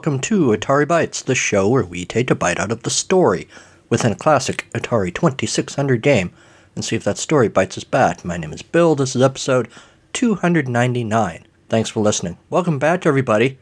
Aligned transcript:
Welcome 0.00 0.20
to 0.20 0.56
Atari 0.56 0.86
Bytes, 0.86 1.22
the 1.22 1.34
show 1.34 1.68
where 1.68 1.84
we 1.84 2.06
take 2.06 2.30
a 2.30 2.34
bite 2.34 2.58
out 2.58 2.72
of 2.72 2.84
the 2.84 2.88
story 2.88 3.46
within 3.90 4.12
a 4.12 4.16
classic 4.16 4.66
Atari 4.72 5.12
2600 5.12 6.00
game 6.00 6.32
and 6.74 6.82
see 6.82 6.96
if 6.96 7.04
that 7.04 7.18
story 7.18 7.48
bites 7.48 7.76
us 7.76 7.84
back. 7.84 8.24
My 8.24 8.38
name 8.38 8.54
is 8.54 8.62
Bill. 8.62 8.94
This 8.94 9.14
is 9.14 9.20
episode 9.20 9.68
299. 10.14 11.44
Thanks 11.68 11.90
for 11.90 12.00
listening. 12.00 12.38
Welcome 12.48 12.78
back, 12.78 13.04
everybody. 13.04 13.58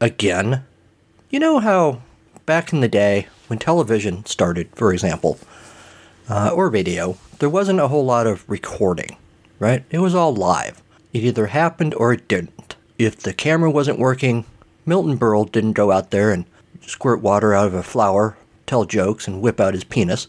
Again. 0.00 0.64
You 1.28 1.38
know 1.38 1.58
how 1.58 2.00
back 2.46 2.72
in 2.72 2.80
the 2.80 2.88
day, 2.88 3.28
when 3.48 3.58
television 3.58 4.24
started, 4.24 4.70
for 4.74 4.90
example, 4.90 5.38
uh, 6.30 6.48
or 6.54 6.70
radio, 6.70 7.18
there 7.40 7.50
wasn't 7.50 7.78
a 7.78 7.88
whole 7.88 8.06
lot 8.06 8.26
of 8.26 8.48
recording, 8.48 9.18
right? 9.58 9.84
It 9.90 9.98
was 9.98 10.14
all 10.14 10.34
live. 10.34 10.82
It 11.12 11.24
either 11.24 11.48
happened 11.48 11.92
or 11.96 12.10
it 12.14 12.26
didn't. 12.26 12.74
If 12.96 13.18
the 13.18 13.34
camera 13.34 13.70
wasn't 13.70 13.98
working, 13.98 14.46
Milton 14.84 15.18
Berle 15.18 15.50
didn't 15.50 15.72
go 15.72 15.92
out 15.92 16.10
there 16.10 16.32
and 16.32 16.44
squirt 16.80 17.20
water 17.20 17.54
out 17.54 17.68
of 17.68 17.74
a 17.74 17.82
flower, 17.82 18.36
tell 18.66 18.84
jokes, 18.84 19.28
and 19.28 19.40
whip 19.40 19.60
out 19.60 19.74
his 19.74 19.84
penis. 19.84 20.28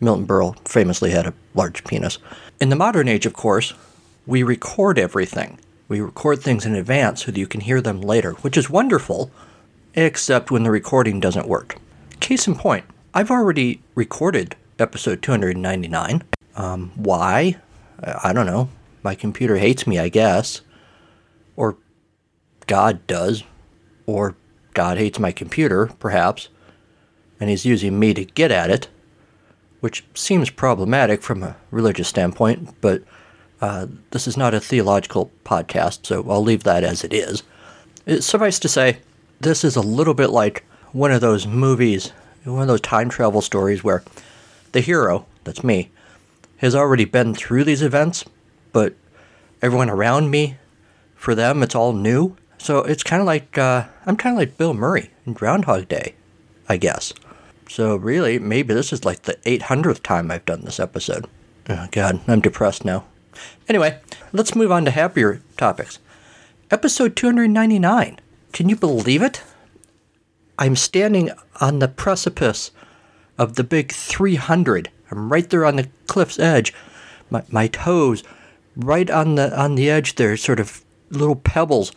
Milton 0.00 0.26
Berle 0.26 0.56
famously 0.68 1.10
had 1.10 1.26
a 1.26 1.34
large 1.54 1.84
penis. 1.84 2.18
In 2.60 2.68
the 2.68 2.76
modern 2.76 3.08
age, 3.08 3.24
of 3.26 3.32
course, 3.32 3.72
we 4.26 4.42
record 4.42 4.98
everything. 4.98 5.58
We 5.88 6.00
record 6.00 6.42
things 6.42 6.66
in 6.66 6.74
advance 6.74 7.24
so 7.24 7.30
that 7.30 7.38
you 7.38 7.46
can 7.46 7.60
hear 7.60 7.80
them 7.80 8.00
later, 8.00 8.32
which 8.32 8.56
is 8.56 8.68
wonderful, 8.68 9.30
except 9.94 10.50
when 10.50 10.62
the 10.62 10.70
recording 10.70 11.20
doesn't 11.20 11.48
work. 11.48 11.76
Case 12.20 12.46
in 12.46 12.56
point, 12.56 12.84
I've 13.12 13.30
already 13.30 13.80
recorded 13.94 14.56
episode 14.78 15.22
299. 15.22 16.22
Um, 16.56 16.92
why? 16.94 17.56
I 18.02 18.32
don't 18.32 18.46
know. 18.46 18.68
My 19.02 19.14
computer 19.14 19.56
hates 19.56 19.86
me, 19.86 19.98
I 19.98 20.08
guess. 20.08 20.62
Or 21.56 21.76
God 22.66 23.06
does 23.06 23.44
or 24.06 24.36
God 24.74 24.98
hates 24.98 25.18
my 25.18 25.32
computer, 25.32 25.86
perhaps, 25.98 26.48
and 27.40 27.50
he's 27.50 27.64
using 27.64 27.98
me 27.98 28.14
to 28.14 28.24
get 28.24 28.50
at 28.50 28.70
it, 28.70 28.88
which 29.80 30.04
seems 30.14 30.50
problematic 30.50 31.22
from 31.22 31.42
a 31.42 31.56
religious 31.70 32.08
standpoint, 32.08 32.80
but 32.80 33.02
uh, 33.60 33.86
this 34.10 34.26
is 34.26 34.36
not 34.36 34.54
a 34.54 34.60
theological 34.60 35.30
podcast, 35.44 36.06
so 36.06 36.24
I'll 36.28 36.42
leave 36.42 36.64
that 36.64 36.84
as 36.84 37.04
it 37.04 37.12
is. 37.12 37.42
It, 38.04 38.22
suffice 38.22 38.58
to 38.60 38.68
say, 38.68 38.98
this 39.40 39.64
is 39.64 39.76
a 39.76 39.80
little 39.80 40.14
bit 40.14 40.30
like 40.30 40.64
one 40.92 41.12
of 41.12 41.20
those 41.20 41.46
movies, 41.46 42.12
one 42.44 42.62
of 42.62 42.68
those 42.68 42.80
time 42.80 43.08
travel 43.08 43.40
stories 43.40 43.82
where 43.82 44.02
the 44.72 44.80
hero, 44.80 45.26
that's 45.44 45.64
me, 45.64 45.90
has 46.58 46.74
already 46.74 47.04
been 47.04 47.34
through 47.34 47.64
these 47.64 47.82
events, 47.82 48.24
but 48.72 48.94
everyone 49.62 49.90
around 49.90 50.30
me, 50.30 50.56
for 51.14 51.34
them, 51.34 51.62
it's 51.62 51.74
all 51.74 51.92
new. 51.92 52.36
So 52.64 52.78
it's 52.78 53.02
kind 53.02 53.20
of 53.20 53.26
like 53.26 53.58
uh, 53.58 53.84
I'm 54.06 54.16
kind 54.16 54.34
of 54.34 54.38
like 54.38 54.56
Bill 54.56 54.72
Murray 54.72 55.10
in 55.26 55.34
Groundhog 55.34 55.86
Day, 55.86 56.14
I 56.66 56.78
guess. 56.78 57.12
So 57.68 57.94
really, 57.94 58.38
maybe 58.38 58.72
this 58.72 58.90
is 58.90 59.04
like 59.04 59.24
the 59.24 59.34
800th 59.44 60.02
time 60.02 60.30
I've 60.30 60.46
done 60.46 60.62
this 60.62 60.80
episode. 60.80 61.26
Oh 61.68 61.86
God, 61.92 62.20
I'm 62.26 62.40
depressed 62.40 62.82
now. 62.82 63.04
Anyway, 63.68 64.00
let's 64.32 64.54
move 64.54 64.72
on 64.72 64.86
to 64.86 64.90
happier 64.90 65.42
topics. 65.58 65.98
Episode 66.70 67.16
299. 67.16 68.18
Can 68.54 68.70
you 68.70 68.76
believe 68.76 69.20
it? 69.20 69.42
I'm 70.58 70.74
standing 70.74 71.32
on 71.60 71.80
the 71.80 71.88
precipice 71.88 72.70
of 73.36 73.56
the 73.56 73.64
big 73.64 73.92
300. 73.92 74.90
I'm 75.10 75.30
right 75.30 75.50
there 75.50 75.66
on 75.66 75.76
the 75.76 75.90
cliff's 76.06 76.38
edge. 76.38 76.72
My, 77.28 77.42
my 77.50 77.66
toes 77.66 78.22
right 78.74 79.10
on 79.10 79.34
the 79.34 79.54
on 79.54 79.74
the 79.74 79.90
edge 79.90 80.14
there, 80.14 80.34
sort 80.38 80.60
of 80.60 80.82
little 81.10 81.36
pebbles 81.36 81.92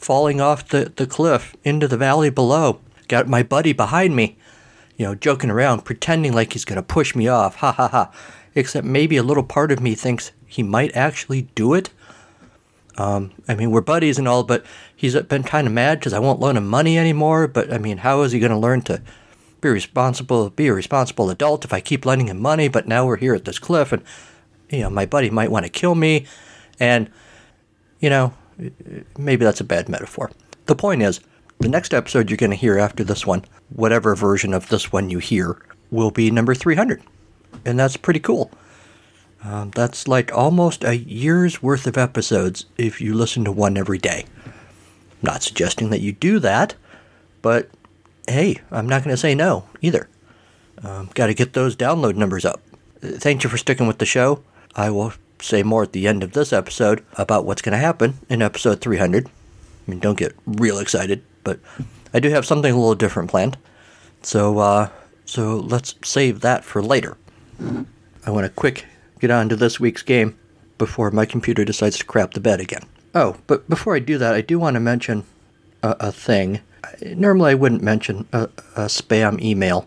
falling 0.00 0.40
off 0.40 0.68
the, 0.68 0.92
the 0.96 1.06
cliff 1.06 1.54
into 1.62 1.86
the 1.86 1.96
valley 1.96 2.30
below. 2.30 2.80
Got 3.06 3.28
my 3.28 3.42
buddy 3.42 3.72
behind 3.72 4.16
me, 4.16 4.38
you 4.96 5.04
know, 5.04 5.14
joking 5.14 5.50
around, 5.50 5.84
pretending 5.84 6.32
like 6.32 6.54
he's 6.54 6.64
going 6.64 6.76
to 6.76 6.82
push 6.82 7.14
me 7.14 7.28
off. 7.28 7.56
Ha 7.56 7.72
ha 7.72 7.88
ha. 7.88 8.10
Except 8.54 8.86
maybe 8.86 9.16
a 9.16 9.22
little 9.22 9.44
part 9.44 9.70
of 9.70 9.80
me 9.80 9.94
thinks 9.94 10.32
he 10.46 10.62
might 10.62 10.96
actually 10.96 11.42
do 11.54 11.74
it. 11.74 11.90
Um, 12.96 13.32
I 13.46 13.54
mean, 13.54 13.70
we're 13.70 13.82
buddies 13.82 14.18
and 14.18 14.26
all, 14.26 14.42
but 14.42 14.64
he's 14.96 15.14
been 15.22 15.42
kind 15.42 15.66
of 15.66 15.72
mad 15.72 16.00
because 16.00 16.12
I 16.12 16.18
won't 16.18 16.40
loan 16.40 16.56
him 16.56 16.66
money 16.66 16.98
anymore. 16.98 17.46
But 17.46 17.72
I 17.72 17.78
mean, 17.78 17.98
how 17.98 18.22
is 18.22 18.32
he 18.32 18.40
going 18.40 18.50
to 18.50 18.58
learn 18.58 18.82
to 18.82 19.02
be 19.60 19.68
responsible, 19.68 20.50
be 20.50 20.66
a 20.68 20.74
responsible 20.74 21.30
adult 21.30 21.64
if 21.64 21.72
I 21.72 21.80
keep 21.80 22.04
lending 22.04 22.28
him 22.28 22.40
money? 22.40 22.68
But 22.68 22.88
now 22.88 23.06
we're 23.06 23.16
here 23.16 23.34
at 23.34 23.44
this 23.44 23.58
cliff, 23.58 23.92
and 23.92 24.02
you 24.70 24.80
know, 24.80 24.90
my 24.90 25.06
buddy 25.06 25.30
might 25.30 25.50
want 25.50 25.66
to 25.66 25.70
kill 25.70 25.94
me, 25.94 26.26
and 26.80 27.10
you 28.00 28.10
know, 28.10 28.34
maybe 29.18 29.44
that's 29.44 29.60
a 29.60 29.64
bad 29.64 29.88
metaphor. 29.88 30.30
The 30.66 30.76
point 30.76 31.02
is, 31.02 31.20
the 31.58 31.68
next 31.68 31.92
episode 31.92 32.30
you're 32.30 32.36
going 32.36 32.50
to 32.50 32.56
hear 32.56 32.78
after 32.78 33.04
this 33.04 33.26
one, 33.26 33.44
whatever 33.68 34.14
version 34.14 34.54
of 34.54 34.68
this 34.68 34.92
one 34.92 35.10
you 35.10 35.18
hear, 35.18 35.60
will 35.90 36.10
be 36.10 36.30
number 36.30 36.54
300. 36.54 37.02
And 37.64 37.78
that's 37.78 37.96
pretty 37.96 38.20
cool. 38.20 38.50
Uh, 39.44 39.66
that's 39.74 40.06
like 40.06 40.32
almost 40.32 40.84
a 40.84 40.96
year's 40.96 41.62
worth 41.62 41.86
of 41.86 41.96
episodes 41.96 42.66
if 42.76 43.00
you 43.00 43.14
listen 43.14 43.44
to 43.44 43.52
one 43.52 43.76
every 43.76 43.98
day. 43.98 44.26
Not 45.22 45.42
suggesting 45.42 45.90
that 45.90 46.00
you 46.00 46.12
do 46.12 46.38
that, 46.38 46.74
but 47.42 47.70
hey, 48.28 48.60
I'm 48.70 48.88
not 48.88 49.02
going 49.02 49.14
to 49.14 49.20
say 49.20 49.34
no 49.34 49.68
either. 49.80 50.08
Um, 50.82 51.10
Got 51.14 51.26
to 51.26 51.34
get 51.34 51.52
those 51.52 51.76
download 51.76 52.16
numbers 52.16 52.44
up. 52.44 52.60
Thank 53.00 53.44
you 53.44 53.50
for 53.50 53.58
sticking 53.58 53.86
with 53.86 53.98
the 53.98 54.06
show. 54.06 54.42
I 54.76 54.90
will 54.90 55.12
say 55.42 55.62
more 55.62 55.82
at 55.82 55.92
the 55.92 56.06
end 56.06 56.22
of 56.22 56.32
this 56.32 56.52
episode 56.52 57.04
about 57.14 57.44
what's 57.44 57.62
going 57.62 57.72
to 57.72 57.78
happen 57.78 58.14
in 58.28 58.42
episode 58.42 58.80
300. 58.80 59.26
I 59.26 59.30
mean, 59.90 60.00
don't 60.00 60.18
get 60.18 60.36
real 60.46 60.78
excited, 60.78 61.22
but 61.44 61.60
I 62.12 62.20
do 62.20 62.30
have 62.30 62.46
something 62.46 62.72
a 62.72 62.76
little 62.76 62.94
different 62.94 63.30
planned. 63.30 63.56
So, 64.22 64.58
uh, 64.58 64.88
so 65.24 65.56
let's 65.56 65.94
save 66.02 66.40
that 66.40 66.64
for 66.64 66.82
later. 66.82 67.16
I 68.26 68.30
want 68.30 68.44
to 68.44 68.50
quick 68.50 68.86
get 69.20 69.30
on 69.30 69.48
to 69.48 69.56
this 69.56 69.80
week's 69.80 70.02
game 70.02 70.38
before 70.78 71.10
my 71.10 71.26
computer 71.26 71.64
decides 71.64 71.98
to 71.98 72.04
crap 72.04 72.32
the 72.32 72.40
bed 72.40 72.60
again. 72.60 72.82
Oh, 73.14 73.36
but 73.46 73.68
before 73.68 73.94
I 73.94 73.98
do 73.98 74.18
that, 74.18 74.34
I 74.34 74.40
do 74.40 74.58
want 74.58 74.74
to 74.74 74.80
mention 74.80 75.24
a, 75.82 75.96
a 76.00 76.12
thing. 76.12 76.60
Normally, 77.02 77.52
I 77.52 77.54
wouldn't 77.54 77.82
mention 77.82 78.26
a, 78.32 78.44
a 78.76 78.86
spam 78.86 79.40
email, 79.40 79.86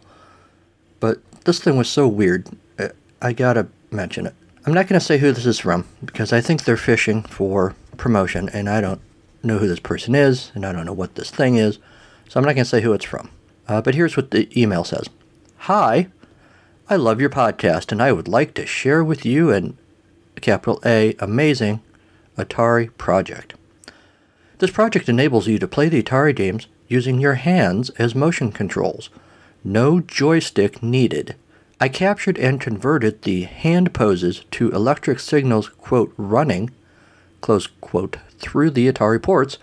but 1.00 1.20
this 1.46 1.60
thing 1.60 1.78
was 1.78 1.90
so 1.90 2.08
weird. 2.08 2.48
Uh, 2.80 2.90
I 3.22 3.34
gotta 3.34 3.68
mention 3.92 4.28
it. 4.28 4.36
I'm 4.66 4.74
not 4.74 4.88
going 4.88 5.00
to 5.00 5.06
say 5.06 5.18
who 5.18 5.34
this 5.34 5.46
is 5.46 5.60
from 5.60 5.86
because 6.06 6.32
I 6.32 6.40
think 6.40 6.64
they're 6.64 6.78
fishing 6.78 7.24
for 7.24 7.76
promotion 7.98 8.48
and 8.50 8.70
I 8.70 8.80
don't 8.80 9.02
know 9.44 9.58
who 9.58 9.68
this 9.68 9.82
person 9.82 10.16
is 10.16 10.54
and 10.56 10.66
I 10.66 10.72
don't 10.72 10.86
know 10.86 10.94
what 10.94 11.16
this 11.16 11.30
thing 11.32 11.58
is. 11.58 11.80
So 12.30 12.40
I'm 12.40 12.46
not 12.46 12.56
going 12.56 12.64
to 12.64 12.70
say 12.70 12.80
who 12.80 12.94
it's 12.94 13.04
from. 13.04 13.30
Uh, 13.68 13.82
but 13.82 13.96
here's 13.96 14.16
what 14.16 14.32
the 14.32 14.50
email 14.60 14.86
says 14.86 15.10
Hi, 15.58 16.08
I 16.90 16.96
love 16.96 17.20
your 17.20 17.30
podcast 17.30 17.92
and 17.92 18.02
I 18.02 18.14
would 18.14 18.30
like 18.30 18.54
to 18.54 18.66
share 18.66 19.04
with 19.04 19.26
you 19.26 19.52
an 19.52 19.78
capital 20.40 20.80
A 20.86 21.16
amazing 21.20 21.82
Atari 22.38 22.96
project. 22.98 23.56
This 24.60 24.72
project 24.72 25.10
enables 25.10 25.48
you 25.48 25.60
to 25.60 25.68
play 25.68 25.90
the 25.90 26.02
Atari 26.02 26.34
games 26.34 26.68
using 26.88 27.20
your 27.20 27.36
hands 27.36 27.90
as 27.92 28.16
motion 28.16 28.52
controls. 28.52 29.10
No 29.64 30.00
joystick 30.00 30.82
needed. 30.82 31.36
I 31.80 31.90
captured 31.90 32.38
and 32.38 32.62
converted 32.62 33.22
the 33.22 33.44
hand 33.44 33.94
poses 33.94 34.46
to 34.52 34.72
electric 34.72 35.20
signals, 35.20 35.70
quote, 35.70 36.14
running, 36.18 36.72
close 37.42 37.68
quote, 37.82 38.18
through 38.40 38.72
the 38.72 38.92
Atari 38.92 39.22
ports, 39.22 39.58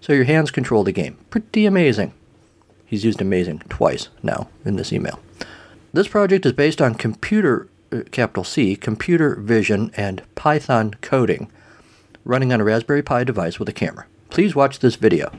so 0.00 0.12
your 0.12 0.24
hands 0.24 0.50
control 0.50 0.84
the 0.84 0.92
game. 0.92 1.18
Pretty 1.28 1.66
amazing. 1.66 2.12
He's 2.86 3.04
used 3.04 3.20
amazing 3.20 3.62
twice 3.68 4.08
now 4.22 4.48
in 4.64 4.76
this 4.76 4.92
email. 4.92 5.20
This 5.92 6.08
project 6.08 6.46
is 6.46 6.52
based 6.52 6.80
on 6.80 6.94
computer, 6.94 7.68
uh, 7.92 8.02
capital 8.10 8.44
C, 8.44 8.76
computer 8.76 9.34
vision 9.36 9.90
and 9.96 10.22
Python 10.34 10.94
coding, 11.00 11.50
running 12.24 12.52
on 12.52 12.60
a 12.60 12.64
Raspberry 12.64 13.02
Pi 13.02 13.24
device 13.24 13.58
with 13.58 13.68
a 13.68 13.72
camera. 13.72 14.06
Please 14.28 14.54
watch 14.54 14.78
this 14.78 14.96
video, 14.96 15.32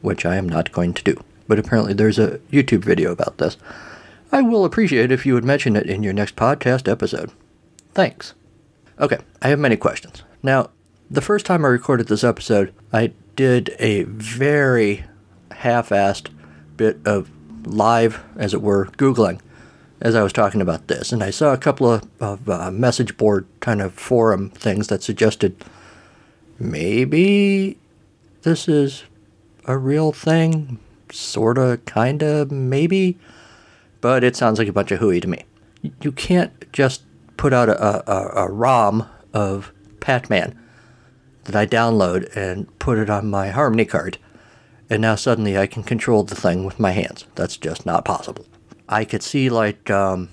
which 0.00 0.24
I 0.24 0.36
am 0.36 0.48
not 0.48 0.72
going 0.72 0.94
to 0.94 1.02
do, 1.02 1.22
but 1.46 1.58
apparently 1.58 1.92
there's 1.92 2.18
a 2.18 2.38
YouTube 2.50 2.84
video 2.84 3.12
about 3.12 3.38
this. 3.38 3.56
I 4.32 4.40
will 4.40 4.64
appreciate 4.64 5.12
if 5.12 5.26
you 5.26 5.34
would 5.34 5.44
mention 5.44 5.76
it 5.76 5.88
in 5.88 6.02
your 6.02 6.14
next 6.14 6.36
podcast 6.36 6.90
episode. 6.90 7.30
Thanks. 7.92 8.32
Okay, 8.98 9.18
I 9.42 9.48
have 9.48 9.58
many 9.58 9.76
questions. 9.76 10.22
Now, 10.42 10.70
the 11.10 11.20
first 11.20 11.44
time 11.44 11.64
I 11.64 11.68
recorded 11.68 12.08
this 12.08 12.24
episode, 12.24 12.72
I 12.92 13.12
did 13.36 13.76
a 13.78 14.04
very 14.04 15.04
half 15.50 15.90
assed 15.90 16.30
bit 16.76 16.98
of 17.04 17.30
live, 17.66 18.24
as 18.36 18.54
it 18.54 18.62
were, 18.62 18.86
Googling 18.96 19.40
as 20.00 20.16
I 20.16 20.22
was 20.22 20.32
talking 20.32 20.60
about 20.60 20.88
this. 20.88 21.12
And 21.12 21.22
I 21.22 21.30
saw 21.30 21.52
a 21.52 21.58
couple 21.58 21.90
of, 21.90 22.08
of 22.20 22.48
uh, 22.48 22.70
message 22.70 23.16
board 23.16 23.46
kind 23.60 23.80
of 23.80 23.94
forum 23.94 24.50
things 24.50 24.88
that 24.88 25.02
suggested 25.02 25.64
maybe 26.58 27.78
this 28.42 28.68
is 28.68 29.04
a 29.64 29.78
real 29.78 30.10
thing, 30.10 30.80
sort 31.12 31.56
of, 31.56 31.84
kind 31.84 32.22
of, 32.22 32.50
maybe 32.50 33.16
but 34.02 34.22
it 34.22 34.36
sounds 34.36 34.58
like 34.58 34.68
a 34.68 34.72
bunch 34.72 34.92
of 34.92 34.98
hooey 35.00 35.20
to 35.20 35.28
me. 35.28 35.44
You 36.02 36.12
can't 36.12 36.70
just 36.72 37.02
put 37.38 37.54
out 37.54 37.70
a, 37.70 38.10
a, 38.12 38.44
a 38.44 38.52
ROM 38.52 39.08
of 39.32 39.72
Pac-Man 40.00 40.58
that 41.44 41.56
I 41.56 41.66
download 41.66 42.36
and 42.36 42.78
put 42.78 42.98
it 42.98 43.08
on 43.08 43.30
my 43.30 43.48
Harmony 43.48 43.86
card 43.86 44.18
and 44.92 45.00
now 45.00 45.14
suddenly 45.14 45.56
I 45.56 45.66
can 45.66 45.82
control 45.82 46.22
the 46.22 46.34
thing 46.34 46.66
with 46.66 46.78
my 46.78 46.90
hands. 46.90 47.24
That's 47.34 47.56
just 47.56 47.86
not 47.86 48.04
possible. 48.04 48.44
I 48.90 49.06
could 49.06 49.22
see 49.22 49.48
like 49.48 49.90
um, 49.90 50.28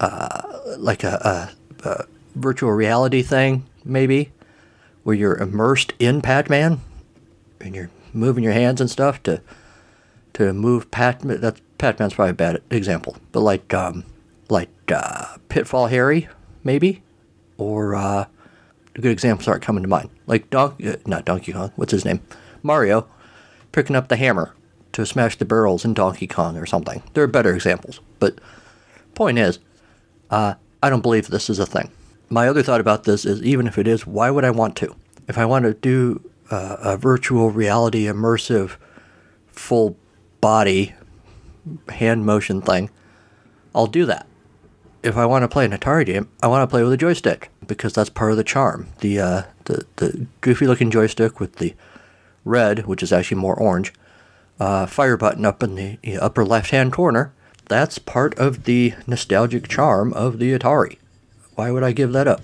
uh, 0.00 0.60
like 0.78 1.04
a, 1.04 1.52
a, 1.84 1.86
a 1.86 2.04
virtual 2.34 2.72
reality 2.72 3.20
thing, 3.20 3.66
maybe, 3.84 4.32
where 5.02 5.14
you're 5.14 5.36
immersed 5.36 5.92
in 5.98 6.22
Pac-Man 6.22 6.80
and 7.60 7.74
you're 7.74 7.90
moving 8.14 8.42
your 8.42 8.54
hands 8.54 8.80
and 8.80 8.90
stuff 8.90 9.22
to 9.24 9.42
to 10.32 10.54
move 10.54 10.90
Pat. 10.90 11.20
Pac-Man's 11.78 12.14
probably 12.14 12.30
a 12.30 12.34
bad 12.34 12.62
example, 12.70 13.16
but 13.32 13.40
like 13.40 13.74
um, 13.74 14.04
like 14.48 14.70
uh, 14.90 15.36
Pitfall 15.48 15.88
Harry, 15.88 16.28
maybe, 16.64 17.02
or 17.58 17.94
uh, 17.94 18.26
good 18.94 19.12
examples 19.12 19.48
aren't 19.48 19.62
coming 19.62 19.82
to 19.82 19.88
mind. 19.88 20.10
Like 20.26 20.50
Donkey, 20.50 20.88
uh, 20.88 20.96
not 21.06 21.24
Donkey 21.24 21.52
Kong. 21.52 21.72
What's 21.76 21.92
his 21.92 22.04
name? 22.04 22.20
Mario, 22.62 23.06
picking 23.72 23.96
up 23.96 24.08
the 24.08 24.16
hammer 24.16 24.54
to 24.92 25.04
smash 25.04 25.36
the 25.36 25.44
barrels 25.44 25.84
in 25.84 25.94
Donkey 25.94 26.26
Kong 26.26 26.56
or 26.56 26.66
something. 26.66 27.02
There 27.14 27.22
are 27.22 27.28
better 27.28 27.54
examples, 27.54 28.00
but 28.18 28.38
point 29.14 29.38
is, 29.38 29.58
uh, 30.30 30.54
I 30.82 30.90
don't 30.90 31.02
believe 31.02 31.28
this 31.28 31.50
is 31.50 31.58
a 31.58 31.66
thing. 31.66 31.90
My 32.28 32.48
other 32.48 32.62
thought 32.62 32.80
about 32.80 33.04
this 33.04 33.24
is 33.24 33.42
even 33.42 33.66
if 33.66 33.78
it 33.78 33.86
is, 33.86 34.06
why 34.06 34.30
would 34.30 34.44
I 34.44 34.50
want 34.50 34.76
to? 34.76 34.96
If 35.28 35.38
I 35.38 35.44
want 35.44 35.64
to 35.64 35.74
do 35.74 36.28
uh, 36.50 36.76
a 36.80 36.96
virtual 36.96 37.50
reality 37.50 38.04
immersive 38.04 38.76
full 39.46 39.96
body 40.40 40.94
hand 41.88 42.24
motion 42.24 42.60
thing, 42.60 42.90
I'll 43.74 43.86
do 43.86 44.06
that. 44.06 44.26
If 45.02 45.16
I 45.16 45.26
want 45.26 45.42
to 45.42 45.48
play 45.48 45.64
an 45.64 45.72
Atari 45.72 46.06
game, 46.06 46.28
I 46.42 46.48
want 46.48 46.62
to 46.62 46.72
play 46.72 46.82
with 46.82 46.92
a 46.92 46.96
joystick 46.96 47.50
because 47.66 47.92
that's 47.92 48.10
part 48.10 48.32
of 48.32 48.36
the 48.36 48.44
charm. 48.44 48.88
The 49.00 49.20
uh, 49.20 49.42
the 49.64 49.86
the 49.96 50.26
goofy 50.40 50.66
looking 50.66 50.90
joystick 50.90 51.38
with 51.38 51.56
the 51.56 51.74
red, 52.44 52.86
which 52.86 53.02
is 53.02 53.12
actually 53.12 53.40
more 53.40 53.54
orange, 53.54 53.92
uh, 54.58 54.86
fire 54.86 55.16
button 55.16 55.44
up 55.44 55.62
in 55.62 55.74
the 55.74 56.18
upper 56.18 56.44
left 56.44 56.70
hand 56.70 56.92
corner. 56.92 57.32
That's 57.68 57.98
part 57.98 58.36
of 58.38 58.64
the 58.64 58.94
nostalgic 59.06 59.68
charm 59.68 60.12
of 60.12 60.38
the 60.38 60.56
Atari. 60.56 60.98
Why 61.54 61.70
would 61.70 61.82
I 61.82 61.92
give 61.92 62.12
that 62.12 62.28
up? 62.28 62.42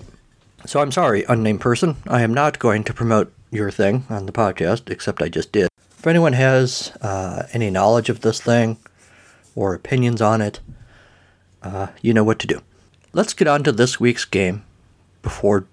So 0.65 0.79
I'm 0.79 0.91
sorry, 0.91 1.23
unnamed 1.27 1.61
person. 1.61 1.97
I 2.07 2.21
am 2.21 2.33
not 2.33 2.59
going 2.59 2.83
to 2.85 2.93
promote 2.93 3.33
your 3.51 3.71
thing 3.71 4.05
on 4.09 4.25
the 4.25 4.31
podcast, 4.31 4.89
except 4.89 5.21
I 5.21 5.29
just 5.29 5.51
did. 5.51 5.69
If 5.97 6.07
anyone 6.07 6.33
has 6.33 6.91
uh, 7.01 7.47
any 7.53 7.69
knowledge 7.69 8.09
of 8.09 8.21
this 8.21 8.41
thing 8.41 8.77
or 9.55 9.73
opinions 9.73 10.21
on 10.21 10.41
it, 10.41 10.59
uh, 11.61 11.87
you 12.01 12.13
know 12.13 12.23
what 12.23 12.39
to 12.39 12.47
do. 12.47 12.61
Let's 13.13 13.33
get 13.33 13.47
on 13.47 13.63
to 13.63 13.71
this 13.71 13.99
week's 13.99 14.25
game 14.25 14.63
before, 15.21 15.65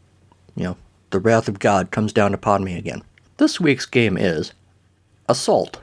you 0.54 0.64
know, 0.64 0.76
the 1.10 1.18
wrath 1.18 1.48
of 1.48 1.58
God 1.58 1.90
comes 1.90 2.12
down 2.12 2.34
upon 2.34 2.62
me 2.64 2.76
again. 2.76 3.02
This 3.38 3.60
week's 3.60 3.86
game 3.86 4.16
is 4.16 4.52
Assault 5.28 5.80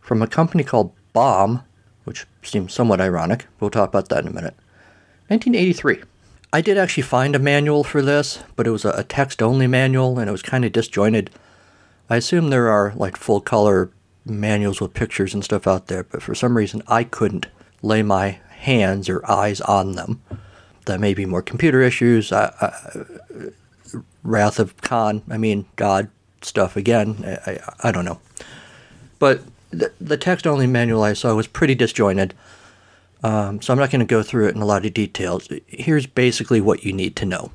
from 0.00 0.22
a 0.22 0.26
company 0.26 0.64
called 0.64 0.92
Bomb, 1.12 1.62
which 2.04 2.26
seems 2.42 2.72
somewhat 2.72 3.00
ironic. 3.00 3.46
We'll 3.60 3.70
talk 3.70 3.88
about 3.88 4.08
that 4.08 4.24
in 4.24 4.28
a 4.28 4.34
minute. 4.34 4.54
1983. 5.28 6.02
I 6.52 6.60
did 6.60 6.78
actually 6.78 7.02
find 7.02 7.34
a 7.34 7.40
manual 7.40 7.82
for 7.82 8.00
this, 8.00 8.42
but 8.54 8.66
it 8.66 8.70
was 8.70 8.84
a 8.84 9.04
text 9.04 9.42
only 9.42 9.66
manual 9.66 10.18
and 10.18 10.28
it 10.28 10.32
was 10.32 10.42
kind 10.42 10.64
of 10.64 10.72
disjointed. 10.72 11.30
I 12.08 12.16
assume 12.16 12.50
there 12.50 12.68
are 12.68 12.92
like 12.94 13.16
full 13.16 13.40
color 13.40 13.90
manuals 14.26 14.80
with 14.80 14.94
pictures 14.94 15.32
and 15.32 15.44
stuff 15.44 15.66
out 15.66 15.86
there, 15.86 16.04
but 16.04 16.22
for 16.22 16.34
some 16.34 16.56
reason 16.56 16.82
I 16.88 17.04
couldn't 17.04 17.46
lay 17.82 18.02
my 18.02 18.40
hands 18.50 19.08
or 19.08 19.28
eyes 19.30 19.60
on 19.60 19.92
them. 19.92 20.22
That 20.86 21.00
may 21.00 21.14
be 21.14 21.26
more 21.26 21.42
computer 21.42 21.82
issues. 21.82 22.32
I, 22.32 22.52
I, 22.60 24.00
Wrath 24.22 24.58
of 24.58 24.76
Khan, 24.78 25.22
I 25.30 25.36
mean, 25.36 25.66
God 25.76 26.10
stuff 26.42 26.76
again. 26.76 27.22
I, 27.24 27.50
I, 27.50 27.74
I 27.84 27.92
don't 27.92 28.04
know. 28.04 28.20
But 29.18 29.42
the, 29.70 29.92
the 30.00 30.16
text 30.16 30.46
only 30.46 30.66
manual 30.66 31.02
I 31.02 31.12
saw 31.12 31.34
was 31.34 31.46
pretty 31.46 31.74
disjointed. 31.74 32.34
Um, 33.22 33.60
so 33.60 33.72
I'm 33.72 33.78
not 33.78 33.90
going 33.90 34.00
to 34.00 34.06
go 34.06 34.22
through 34.22 34.48
it 34.48 34.54
in 34.54 34.62
a 34.62 34.66
lot 34.66 34.84
of 34.86 34.94
details. 34.94 35.48
Here's 35.66 36.06
basically 36.06 36.60
what 36.60 36.84
you 36.84 36.92
need 36.92 37.16
to 37.16 37.26
know 37.26 37.50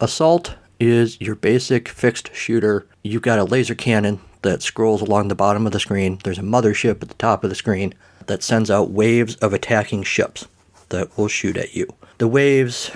Assault 0.00 0.54
is 0.78 1.20
your 1.20 1.34
basic 1.34 1.88
fixed 1.88 2.34
shooter. 2.34 2.86
You've 3.02 3.22
got 3.22 3.38
a 3.38 3.44
laser 3.44 3.74
cannon 3.74 4.20
that 4.42 4.62
scrolls 4.62 5.02
along 5.02 5.28
the 5.28 5.34
bottom 5.34 5.66
of 5.66 5.72
the 5.72 5.80
screen. 5.80 6.18
There's 6.22 6.38
a 6.38 6.42
mothership 6.42 7.02
at 7.02 7.08
the 7.08 7.14
top 7.14 7.44
of 7.44 7.50
the 7.50 7.56
screen 7.56 7.94
that 8.26 8.42
sends 8.42 8.70
out 8.70 8.90
waves 8.90 9.36
of 9.36 9.52
attacking 9.52 10.04
ships 10.04 10.46
that 10.90 11.16
will 11.16 11.28
shoot 11.28 11.56
at 11.56 11.74
you. 11.74 11.86
The 12.18 12.28
waves, 12.28 12.90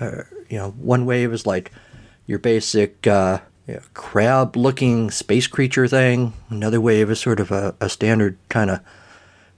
uh, 0.00 0.22
you 0.48 0.58
know, 0.58 0.70
one 0.70 1.06
wave 1.06 1.32
is 1.32 1.46
like 1.46 1.72
your 2.26 2.38
basic 2.38 3.06
uh, 3.06 3.40
you 3.66 3.74
know, 3.74 3.80
crab 3.94 4.56
looking 4.56 5.10
space 5.10 5.46
creature 5.46 5.88
thing. 5.88 6.32
Another 6.50 6.80
wave 6.80 7.10
is 7.10 7.20
sort 7.20 7.40
of 7.40 7.50
a, 7.50 7.74
a 7.80 7.88
standard 7.88 8.36
kind 8.48 8.70
of 8.70 8.80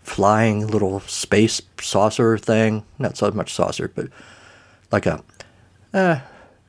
flying 0.03 0.67
little 0.67 1.01
space 1.01 1.61
saucer 1.81 2.39
thing. 2.39 2.85
Not 2.99 3.17
so 3.17 3.31
much 3.33 3.53
saucer, 3.53 3.91
but 3.95 4.09
like 4.93 5.07
a, 5.07 5.23
uh, 5.93 6.21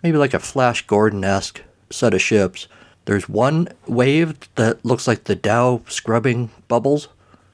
maybe 0.02 0.18
like 0.18 0.34
a 0.34 0.40
Flash 0.40 0.86
Gordon 0.88 1.24
esque 1.24 1.62
set 1.90 2.14
of 2.14 2.22
ships 2.22 2.68
there's 3.08 3.28
one 3.28 3.70
wave 3.88 4.38
that 4.56 4.84
looks 4.86 5.08
like 5.08 5.24
the 5.24 5.36
Dow 5.36 5.82
scrubbing 5.88 6.52
bubbles. 6.68 7.08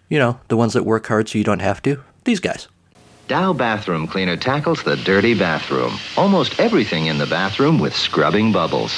You 0.10 0.20
know, 0.20 0.40
the 0.48 0.58
ones 0.58 0.74
that 0.74 0.84
work 0.84 1.08
hard 1.08 1.30
so 1.30 1.38
you 1.38 1.44
don't 1.44 1.62
have 1.62 1.82
to. 1.84 2.04
These 2.26 2.40
guys. 2.40 2.68
Dow 3.28 3.54
Bathroom 3.54 4.08
Cleaner 4.08 4.36
tackles 4.36 4.84
the 4.84 4.98
dirty 4.98 5.34
bathroom. 5.38 5.94
Almost 6.18 6.60
everything 6.60 7.06
in 7.06 7.20
the 7.20 7.28
bathroom 7.28 7.80
with 7.80 7.96
scrubbing 7.96 8.52
bubbles. 8.52 8.92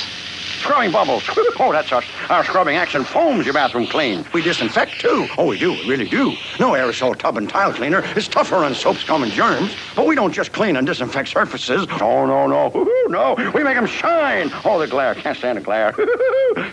Scrubbing 0.65 0.91
bubbles. 0.91 1.23
Oh, 1.59 1.71
that's 1.71 1.91
our, 1.91 2.01
our 2.29 2.43
scrubbing 2.43 2.75
action 2.75 3.03
foams 3.03 3.45
your 3.45 3.53
bathroom 3.53 3.85
clean. 3.85 4.25
We 4.33 4.41
disinfect, 4.41 4.99
too. 4.99 5.27
Oh, 5.37 5.45
we 5.45 5.59
do. 5.59 5.73
We 5.73 5.87
really 5.87 6.09
do. 6.09 6.31
No 6.59 6.71
aerosol 6.71 7.15
tub 7.15 7.37
and 7.37 7.47
tile 7.47 7.71
cleaner 7.71 8.03
is 8.17 8.27
tougher 8.27 8.55
on 8.55 8.73
soap, 8.73 8.97
scum, 8.97 9.21
and 9.21 9.31
germs. 9.31 9.75
But 9.95 10.07
we 10.07 10.15
don't 10.15 10.33
just 10.33 10.53
clean 10.53 10.75
and 10.75 10.87
disinfect 10.87 11.29
surfaces. 11.29 11.85
Oh, 12.01 12.25
no, 12.25 12.47
no. 12.47 12.71
No. 13.09 13.35
We 13.53 13.63
make 13.63 13.75
them 13.75 13.85
shine. 13.85 14.49
Oh, 14.65 14.79
the 14.79 14.87
glare. 14.87 15.13
Can't 15.13 15.37
stand 15.37 15.59
the 15.59 15.61
glare. 15.61 15.93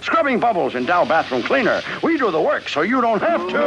scrubbing 0.01 0.41
bubbles 0.41 0.75
in 0.75 0.87
Dow 0.87 1.05
Bathroom 1.05 1.43
Cleaner. 1.43 1.83
We 2.03 2.17
do 2.17 2.31
the 2.31 2.41
work 2.41 2.71
so 2.71 2.81
you 2.81 3.03
don't 3.03 3.21
have 3.21 3.47
to. 3.51 3.63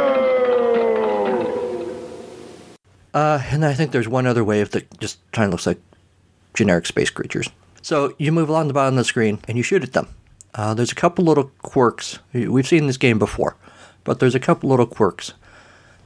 Uh, 3.14 3.40
and 3.50 3.64
I 3.64 3.74
think 3.74 3.92
there's 3.92 4.08
one 4.08 4.26
other 4.26 4.42
wave 4.42 4.72
that 4.72 4.98
just 4.98 5.20
kind 5.30 5.46
of 5.46 5.52
looks 5.52 5.68
like 5.68 5.80
generic 6.52 6.86
space 6.86 7.10
creatures. 7.10 7.48
So 7.80 8.16
you 8.18 8.32
move 8.32 8.48
along 8.48 8.66
the 8.66 8.74
bottom 8.74 8.94
of 8.94 8.98
the 8.98 9.04
screen 9.04 9.38
and 9.46 9.56
you 9.56 9.62
shoot 9.62 9.84
at 9.84 9.92
them. 9.92 10.08
Uh, 10.54 10.74
there's 10.74 10.92
a 10.92 10.96
couple 10.96 11.24
little 11.24 11.50
quirks. 11.62 12.18
We've 12.32 12.66
seen 12.66 12.86
this 12.86 12.96
game 12.96 13.18
before, 13.18 13.56
but 14.04 14.20
there's 14.20 14.34
a 14.34 14.40
couple 14.40 14.70
little 14.70 14.86
quirks 14.86 15.34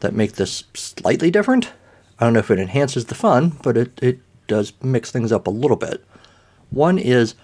that 0.01 0.15
make 0.15 0.33
this 0.33 0.65
slightly 0.75 1.31
different. 1.31 1.71
I 2.19 2.25
don't 2.25 2.33
know 2.33 2.41
if 2.41 2.51
it 2.51 2.59
enhances 2.59 3.07
the 3.07 3.15
fun, 3.15 3.57
but 3.63 3.77
it, 3.77 3.99
it 4.03 4.19
does 4.47 4.73
mix 4.83 5.11
things 5.11 5.33
up 5.33 5.47
a 5.47 5.51
little 5.51 5.77
bit. 5.77 6.05
One 6.71 6.99
is 6.99 7.35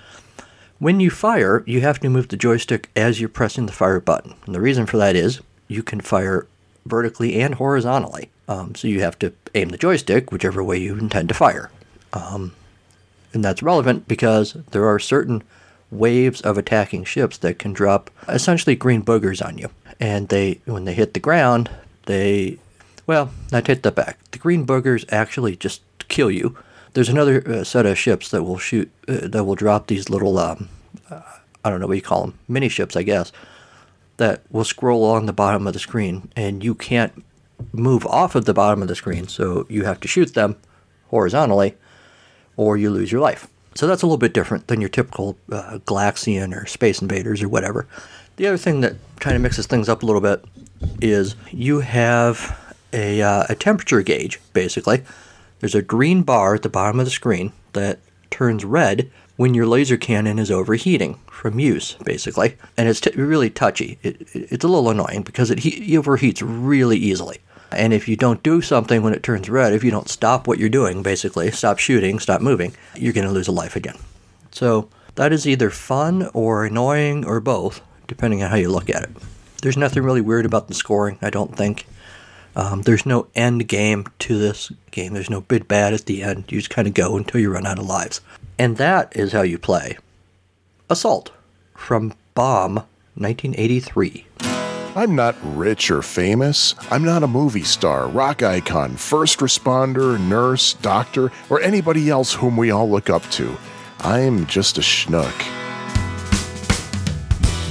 when 0.78 1.00
you 1.00 1.10
fire, 1.10 1.62
you 1.66 1.80
have 1.80 2.00
to 2.00 2.10
move 2.10 2.28
the 2.28 2.36
joystick 2.36 2.90
as 2.94 3.20
you're 3.20 3.28
pressing 3.28 3.66
the 3.66 3.72
fire 3.72 4.00
button. 4.00 4.34
And 4.44 4.54
the 4.54 4.60
reason 4.60 4.86
for 4.86 4.98
that 4.98 5.16
is 5.16 5.40
you 5.68 5.82
can 5.82 6.00
fire 6.00 6.46
vertically 6.84 7.40
and 7.40 7.54
horizontally. 7.54 8.30
Um, 8.48 8.74
so 8.74 8.86
you 8.88 9.00
have 9.00 9.18
to 9.20 9.32
aim 9.54 9.70
the 9.70 9.78
joystick 9.78 10.30
whichever 10.30 10.62
way 10.62 10.78
you 10.78 10.96
intend 10.96 11.28
to 11.30 11.34
fire. 11.34 11.70
Um, 12.12 12.54
and 13.32 13.44
that's 13.44 13.62
relevant 13.62 14.06
because 14.06 14.54
there 14.70 14.86
are 14.86 14.98
certain 14.98 15.42
waves 15.90 16.40
of 16.40 16.58
attacking 16.58 17.04
ships 17.04 17.38
that 17.38 17.58
can 17.58 17.72
drop 17.72 18.10
essentially 18.28 18.74
green 18.74 19.02
boogers 19.02 19.44
on 19.44 19.58
you. 19.58 19.70
And 20.00 20.28
they, 20.28 20.60
when 20.64 20.84
they 20.84 20.94
hit 20.94 21.14
the 21.14 21.20
ground, 21.20 21.70
they, 22.06 22.58
well, 23.06 23.30
I 23.52 23.60
take 23.60 23.82
that 23.82 23.94
back. 23.94 24.18
The 24.30 24.38
green 24.38 24.66
boogers 24.66 25.04
actually 25.10 25.56
just 25.56 25.82
kill 26.08 26.30
you. 26.30 26.56
There's 26.92 27.08
another 27.08 27.46
uh, 27.46 27.64
set 27.64 27.86
of 27.86 27.98
ships 27.98 28.30
that 28.30 28.42
will 28.42 28.58
shoot, 28.58 28.90
uh, 29.08 29.28
that 29.28 29.44
will 29.44 29.54
drop 29.54 29.86
these 29.86 30.08
little, 30.08 30.38
um, 30.38 30.68
uh, 31.10 31.20
I 31.64 31.70
don't 31.70 31.80
know 31.80 31.86
what 31.86 31.96
you 31.96 32.02
call 32.02 32.22
them, 32.22 32.38
mini 32.48 32.68
ships, 32.68 32.96
I 32.96 33.02
guess, 33.02 33.32
that 34.16 34.42
will 34.50 34.64
scroll 34.64 35.04
along 35.04 35.26
the 35.26 35.32
bottom 35.32 35.66
of 35.66 35.74
the 35.74 35.78
screen, 35.78 36.30
and 36.34 36.64
you 36.64 36.74
can't 36.74 37.22
move 37.72 38.06
off 38.06 38.34
of 38.34 38.46
the 38.46 38.54
bottom 38.54 38.82
of 38.82 38.88
the 38.88 38.94
screen, 38.94 39.28
so 39.28 39.66
you 39.68 39.84
have 39.84 40.00
to 40.00 40.08
shoot 40.08 40.34
them 40.34 40.56
horizontally 41.08 41.74
or 42.56 42.76
you 42.76 42.90
lose 42.90 43.12
your 43.12 43.20
life. 43.20 43.46
So 43.76 43.86
that's 43.86 44.02
a 44.02 44.06
little 44.06 44.18
bit 44.18 44.32
different 44.32 44.66
than 44.68 44.80
your 44.80 44.88
typical 44.88 45.36
uh, 45.52 45.78
Galaxian 45.86 46.54
or 46.54 46.66
Space 46.66 47.00
Invaders 47.02 47.42
or 47.42 47.48
whatever. 47.48 47.86
The 48.36 48.46
other 48.46 48.56
thing 48.56 48.80
that 48.80 48.96
kind 49.20 49.36
of 49.36 49.42
mixes 49.42 49.66
things 49.66 49.88
up 49.88 50.02
a 50.02 50.06
little 50.06 50.20
bit 50.20 50.44
is 51.00 51.36
you 51.52 51.80
have 51.80 52.74
a, 52.92 53.22
uh, 53.22 53.44
a 53.48 53.54
temperature 53.54 54.02
gauge, 54.02 54.40
basically. 54.52 55.02
There's 55.60 55.74
a 55.74 55.82
green 55.82 56.22
bar 56.22 56.54
at 56.54 56.62
the 56.62 56.68
bottom 56.68 57.00
of 57.00 57.06
the 57.06 57.10
screen 57.10 57.52
that 57.72 57.98
turns 58.30 58.64
red 58.64 59.10
when 59.36 59.54
your 59.54 59.66
laser 59.66 59.96
cannon 59.96 60.38
is 60.38 60.50
overheating 60.50 61.18
from 61.30 61.58
use, 61.60 61.94
basically. 62.04 62.56
And 62.76 62.88
it's 62.88 63.00
t- 63.00 63.10
really 63.14 63.50
touchy. 63.50 63.98
It, 64.02 64.22
it, 64.34 64.52
it's 64.52 64.64
a 64.64 64.68
little 64.68 64.90
annoying 64.90 65.22
because 65.22 65.50
it, 65.50 65.60
he- 65.60 65.94
it 65.94 66.02
overheats 66.02 66.42
really 66.44 66.96
easily. 66.98 67.38
And 67.76 67.92
if 67.92 68.08
you 68.08 68.16
don't 68.16 68.42
do 68.42 68.62
something 68.62 69.02
when 69.02 69.12
it 69.12 69.22
turns 69.22 69.50
red, 69.50 69.74
if 69.74 69.84
you 69.84 69.90
don't 69.90 70.08
stop 70.08 70.46
what 70.46 70.58
you're 70.58 70.68
doing, 70.68 71.02
basically, 71.02 71.50
stop 71.50 71.78
shooting, 71.78 72.18
stop 72.18 72.40
moving, 72.40 72.74
you're 72.96 73.12
going 73.12 73.26
to 73.26 73.32
lose 73.32 73.48
a 73.48 73.52
life 73.52 73.76
again. 73.76 73.96
So 74.50 74.88
that 75.16 75.32
is 75.32 75.46
either 75.46 75.70
fun 75.70 76.30
or 76.32 76.64
annoying 76.64 77.26
or 77.26 77.40
both, 77.40 77.82
depending 78.06 78.42
on 78.42 78.50
how 78.50 78.56
you 78.56 78.70
look 78.70 78.88
at 78.88 79.02
it. 79.02 79.10
There's 79.62 79.76
nothing 79.76 80.02
really 80.02 80.20
weird 80.20 80.46
about 80.46 80.68
the 80.68 80.74
scoring, 80.74 81.18
I 81.20 81.30
don't 81.30 81.56
think. 81.56 81.86
Um, 82.54 82.82
there's 82.82 83.04
no 83.04 83.26
end 83.34 83.68
game 83.68 84.06
to 84.20 84.38
this 84.38 84.72
game. 84.90 85.12
There's 85.12 85.28
no 85.28 85.42
big 85.42 85.68
bad 85.68 85.92
at 85.92 86.06
the 86.06 86.22
end. 86.22 86.50
You 86.50 86.58
just 86.58 86.70
kind 86.70 86.88
of 86.88 86.94
go 86.94 87.16
until 87.16 87.40
you 87.40 87.52
run 87.52 87.66
out 87.66 87.78
of 87.78 87.86
lives. 87.86 88.22
And 88.58 88.78
that 88.78 89.14
is 89.14 89.32
how 89.32 89.42
you 89.42 89.58
play 89.58 89.98
Assault 90.88 91.30
from 91.74 92.14
Bomb 92.34 92.76
1983. 93.14 94.55
I'm 94.96 95.14
not 95.14 95.36
rich 95.42 95.90
or 95.90 96.00
famous. 96.00 96.74
I'm 96.90 97.04
not 97.04 97.22
a 97.22 97.26
movie 97.26 97.64
star, 97.64 98.08
rock 98.08 98.42
icon, 98.42 98.96
first 98.96 99.40
responder, 99.40 100.18
nurse, 100.18 100.72
doctor, 100.72 101.30
or 101.50 101.60
anybody 101.60 102.08
else 102.08 102.32
whom 102.32 102.56
we 102.56 102.70
all 102.70 102.88
look 102.88 103.10
up 103.10 103.22
to. 103.32 103.54
I'm 104.00 104.46
just 104.46 104.78
a 104.78 104.80
schnook. 104.80 105.34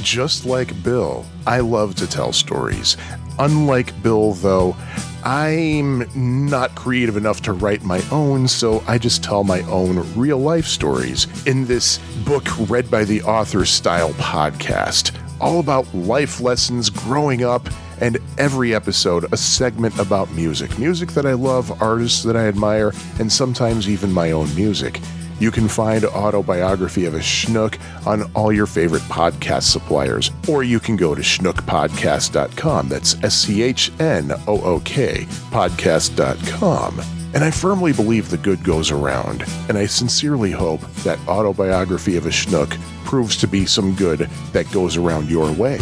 Just 0.03 0.46
like 0.46 0.84
Bill, 0.84 1.25
I 1.48 1.62
love 1.62 1.96
to 1.96 2.05
tell 2.05 2.32
stories. 2.32 2.96
Unlike 3.39 4.03
Bill, 4.03 4.34
though, 4.34 4.77
I'm 5.24 6.08
not 6.48 6.75
creative 6.75 7.17
enough 7.17 7.41
to 7.41 7.53
write 7.53 7.82
my 7.82 8.03
own, 8.12 8.48
so 8.48 8.84
I 8.86 9.00
just 9.00 9.24
tell 9.24 9.44
my 9.44 9.62
own 9.62 10.05
real 10.15 10.38
life 10.38 10.67
stories 10.67 11.25
in 11.48 11.65
this 11.65 11.98
book 12.24 12.46
read 12.70 12.91
by 12.91 13.03
the 13.03 13.24
author 13.24 13.65
style 13.65 14.13
podcast, 14.13 15.10
all 15.39 15.60
about 15.60 15.94
life 15.94 16.42
lessons 16.42 16.89
growing 16.89 17.44
up, 17.44 17.68
and 18.01 18.18
every 18.38 18.75
episode 18.75 19.32
a 19.32 19.38
segment 19.38 19.98
about 20.00 20.32
music. 20.32 20.77
Music 20.77 21.12
that 21.12 21.25
I 21.25 21.34
love, 21.34 21.82
artists 21.82 22.24
that 22.24 22.36
I 22.36 22.48
admire, 22.48 22.92
and 23.20 23.32
sometimes 23.32 23.89
even 23.89 24.12
my 24.12 24.32
own 24.32 24.54
music. 24.56 25.00
You 25.39 25.51
can 25.51 25.68
find 25.68 26.06
Autobiography 26.06 27.06
of 27.06 27.13
a 27.13 27.20
Schnook 27.20 27.77
on 28.08 28.24
all 28.34 28.54
your 28.54 28.65
favorite 28.65 29.01
podcast 29.04 29.63
suppliers, 29.63 30.32
or 30.48 30.63
you 30.63 30.80
can 30.80 30.96
go 30.96 31.13
to 31.13 31.22
schnookpodcast.com. 31.22 32.89
That's 32.89 33.22
S 33.24 33.36
C 33.36 33.62
H 33.62 33.92
N 34.00 34.32
O 34.48 34.62
O 34.62 34.80
K 34.82 35.25
podcast.com. 35.51 37.25
And 37.36 37.44
I 37.44 37.51
firmly 37.51 37.92
believe 37.92 38.30
the 38.30 38.38
good 38.38 38.63
goes 38.63 38.92
around, 38.92 39.44
and 39.68 39.77
I 39.77 39.88
sincerely 39.88 40.51
hope 40.51 40.80
that 41.04 41.20
Autobiography 41.27 42.15
of 42.15 42.25
a 42.25 42.30
Schnook 42.30 42.80
proves 43.04 43.36
to 43.38 43.46
be 43.46 43.65
some 43.65 43.94
good 43.94 44.30
that 44.54 44.72
goes 44.72 44.96
around 44.96 45.30
your 45.30 45.51
way. 45.51 45.80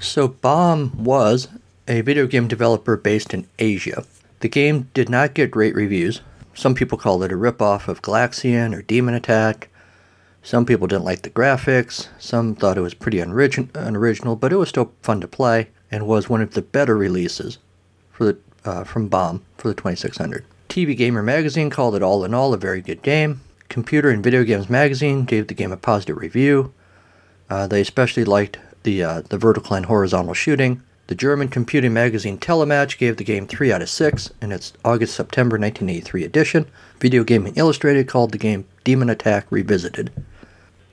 So, 0.00 0.26
Bomb 0.26 0.90
was 1.04 1.46
a 1.86 2.00
video 2.00 2.26
game 2.26 2.48
developer 2.48 2.96
based 2.96 3.32
in 3.32 3.46
Asia. 3.60 4.04
The 4.40 4.48
game 4.48 4.90
did 4.92 5.08
not 5.08 5.34
get 5.34 5.52
great 5.52 5.76
reviews. 5.76 6.20
Some 6.52 6.74
people 6.74 6.98
called 6.98 7.22
it 7.22 7.30
a 7.30 7.36
ripoff 7.36 7.86
of 7.86 8.02
Galaxian 8.02 8.74
or 8.74 8.82
Demon 8.82 9.14
Attack. 9.14 9.68
Some 10.42 10.66
people 10.66 10.88
didn't 10.88 11.04
like 11.04 11.22
the 11.22 11.30
graphics. 11.30 12.08
Some 12.18 12.56
thought 12.56 12.76
it 12.76 12.80
was 12.82 12.94
pretty 12.94 13.20
unoriginal, 13.20 14.34
but 14.34 14.52
it 14.52 14.56
was 14.56 14.68
still 14.68 14.92
fun 15.00 15.20
to 15.20 15.28
play 15.28 15.68
and 15.92 16.08
was 16.08 16.28
one 16.28 16.42
of 16.42 16.54
the 16.54 16.62
better 16.62 16.96
releases 16.96 17.58
for 18.10 18.24
the 18.24 18.36
uh, 18.64 18.84
from 18.84 19.08
Bomb 19.08 19.42
for 19.56 19.68
the 19.68 19.74
2600. 19.74 20.44
TV 20.68 20.96
Gamer 20.96 21.22
magazine 21.22 21.70
called 21.70 21.94
it 21.94 22.02
all 22.02 22.24
in 22.24 22.34
all 22.34 22.52
a 22.52 22.58
very 22.58 22.80
good 22.80 23.02
game. 23.02 23.40
Computer 23.68 24.10
and 24.10 24.22
Video 24.22 24.44
Games 24.44 24.68
magazine 24.68 25.24
gave 25.24 25.48
the 25.48 25.54
game 25.54 25.72
a 25.72 25.76
positive 25.76 26.16
review. 26.16 26.72
Uh, 27.48 27.66
they 27.66 27.80
especially 27.80 28.24
liked 28.24 28.58
the 28.82 29.02
uh, 29.02 29.22
the 29.28 29.38
vertical 29.38 29.76
and 29.76 29.86
horizontal 29.86 30.34
shooting. 30.34 30.82
The 31.06 31.14
German 31.14 31.48
computing 31.48 31.92
magazine 31.92 32.38
Telematch 32.38 32.96
gave 32.96 33.18
the 33.18 33.24
game 33.24 33.46
3 33.46 33.70
out 33.70 33.82
of 33.82 33.90
6 33.90 34.32
in 34.40 34.52
its 34.52 34.72
August 34.84 35.14
September 35.14 35.58
1983 35.58 36.24
edition. 36.24 36.66
Video 36.98 37.24
Gaming 37.24 37.54
Illustrated 37.56 38.08
called 38.08 38.32
the 38.32 38.38
game 38.38 38.66
Demon 38.84 39.10
Attack 39.10 39.46
Revisited. 39.50 40.10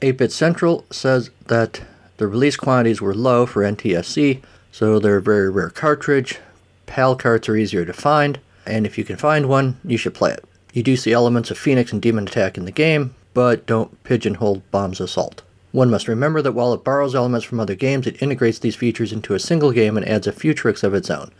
8 0.01 0.17
Bit 0.17 0.31
Central 0.33 0.85
says 0.91 1.29
that 1.47 1.81
the 2.17 2.27
release 2.27 2.57
quantities 2.57 2.99
were 2.99 3.15
low 3.15 3.45
for 3.45 3.63
NTSC, 3.63 4.41
so 4.71 4.99
they're 4.99 5.17
a 5.17 5.21
very 5.21 5.49
rare 5.49 5.69
cartridge. 5.69 6.39
PAL 6.91 7.15
carts 7.15 7.47
are 7.47 7.55
easier 7.55 7.85
to 7.85 7.93
find, 7.93 8.37
and 8.65 8.85
if 8.85 8.97
you 8.97 9.05
can 9.05 9.15
find 9.15 9.47
one, 9.47 9.79
you 9.85 9.95
should 9.95 10.13
play 10.13 10.31
it. 10.31 10.43
You 10.73 10.83
do 10.83 10.97
see 10.97 11.13
elements 11.13 11.49
of 11.49 11.57
Phoenix 11.57 11.93
and 11.93 12.01
Demon 12.01 12.27
Attack 12.27 12.57
in 12.57 12.65
the 12.65 12.71
game, 12.71 13.15
but 13.33 13.65
don't 13.65 14.03
pigeonhole 14.03 14.61
Bomb's 14.71 14.99
Assault. 14.99 15.41
One 15.71 15.89
must 15.89 16.09
remember 16.09 16.41
that 16.41 16.51
while 16.51 16.73
it 16.73 16.83
borrows 16.83 17.15
elements 17.15 17.45
from 17.45 17.61
other 17.61 17.75
games, 17.75 18.07
it 18.07 18.21
integrates 18.21 18.59
these 18.59 18.75
features 18.75 19.13
into 19.13 19.33
a 19.33 19.39
single 19.39 19.71
game 19.71 19.95
and 19.95 20.05
adds 20.05 20.27
a 20.27 20.33
few 20.33 20.53
tricks 20.53 20.83
of 20.83 20.93
its 20.93 21.09
own, 21.09 21.31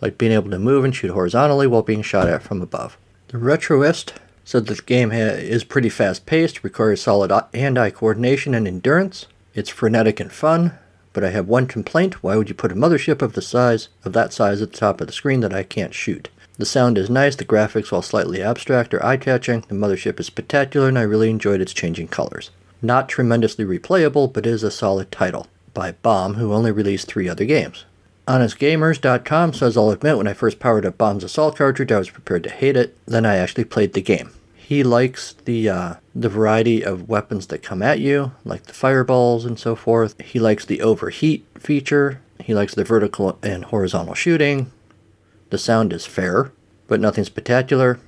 like 0.00 0.18
being 0.18 0.32
able 0.32 0.50
to 0.50 0.58
move 0.58 0.84
and 0.84 0.92
shoot 0.92 1.12
horizontally 1.12 1.68
while 1.68 1.82
being 1.82 2.02
shot 2.02 2.26
at 2.26 2.42
from 2.42 2.60
above. 2.60 2.98
The 3.28 3.38
Retroist 3.38 4.10
said 4.44 4.66
that 4.66 4.78
the 4.78 4.82
game 4.82 5.10
ha- 5.10 5.38
is 5.38 5.62
pretty 5.62 5.88
fast 5.88 6.26
paced, 6.26 6.64
requires 6.64 7.00
solid 7.00 7.30
hand 7.54 7.78
eye 7.78 7.90
coordination 7.90 8.56
and 8.56 8.66
endurance. 8.66 9.26
It's 9.54 9.70
frenetic 9.70 10.18
and 10.18 10.32
fun, 10.32 10.72
but 11.16 11.24
I 11.24 11.30
have 11.30 11.48
one 11.48 11.66
complaint 11.66 12.22
why 12.22 12.36
would 12.36 12.50
you 12.50 12.54
put 12.54 12.70
a 12.70 12.74
mothership 12.74 13.22
of 13.22 13.32
the 13.32 13.40
size 13.40 13.88
of 14.04 14.12
that 14.12 14.34
size 14.34 14.60
at 14.60 14.72
the 14.72 14.78
top 14.78 15.00
of 15.00 15.06
the 15.06 15.14
screen 15.14 15.40
that 15.40 15.54
I 15.54 15.62
can't 15.62 15.94
shoot? 15.94 16.28
The 16.58 16.66
sound 16.66 16.98
is 16.98 17.08
nice, 17.08 17.34
the 17.34 17.44
graphics, 17.46 17.90
while 17.90 18.02
slightly 18.02 18.42
abstract, 18.42 18.92
are 18.92 19.02
eye 19.02 19.16
catching, 19.16 19.62
the 19.62 19.74
mothership 19.74 20.20
is 20.20 20.26
spectacular, 20.26 20.88
and 20.88 20.98
I 20.98 21.02
really 21.02 21.30
enjoyed 21.30 21.62
its 21.62 21.72
changing 21.72 22.08
colors. 22.08 22.50
Not 22.82 23.08
tremendously 23.08 23.64
replayable, 23.64 24.30
but 24.30 24.44
is 24.44 24.62
a 24.62 24.70
solid 24.70 25.10
title 25.10 25.46
by 25.72 25.92
Bomb, 25.92 26.34
who 26.34 26.52
only 26.52 26.70
released 26.70 27.08
three 27.08 27.30
other 27.30 27.46
games. 27.46 27.86
HonestGamers.com 28.28 29.54
says 29.54 29.74
I'll 29.74 29.92
admit 29.92 30.18
when 30.18 30.28
I 30.28 30.34
first 30.34 30.58
powered 30.58 30.84
up 30.84 30.98
Bomb's 30.98 31.24
Assault 31.24 31.56
cartridge, 31.56 31.92
I 31.92 31.98
was 31.98 32.10
prepared 32.10 32.42
to 32.42 32.50
hate 32.50 32.76
it. 32.76 32.94
Then 33.06 33.24
I 33.24 33.36
actually 33.36 33.64
played 33.64 33.94
the 33.94 34.02
game. 34.02 34.32
He 34.68 34.82
likes 34.82 35.32
the 35.44 35.68
uh, 35.68 35.94
the 36.12 36.28
variety 36.28 36.84
of 36.84 37.08
weapons 37.08 37.46
that 37.46 37.62
come 37.62 37.82
at 37.82 38.00
you, 38.00 38.32
like 38.44 38.64
the 38.64 38.72
fireballs 38.72 39.44
and 39.44 39.56
so 39.60 39.76
forth. 39.76 40.20
He 40.20 40.40
likes 40.40 40.64
the 40.64 40.82
overheat 40.82 41.46
feature. 41.56 42.20
He 42.40 42.52
likes 42.52 42.74
the 42.74 42.82
vertical 42.82 43.38
and 43.44 43.66
horizontal 43.66 44.14
shooting. 44.14 44.72
The 45.50 45.58
sound 45.58 45.92
is 45.92 46.04
fair, 46.04 46.50
but 46.88 46.98
nothing 46.98 47.22
spectacular. 47.22 48.00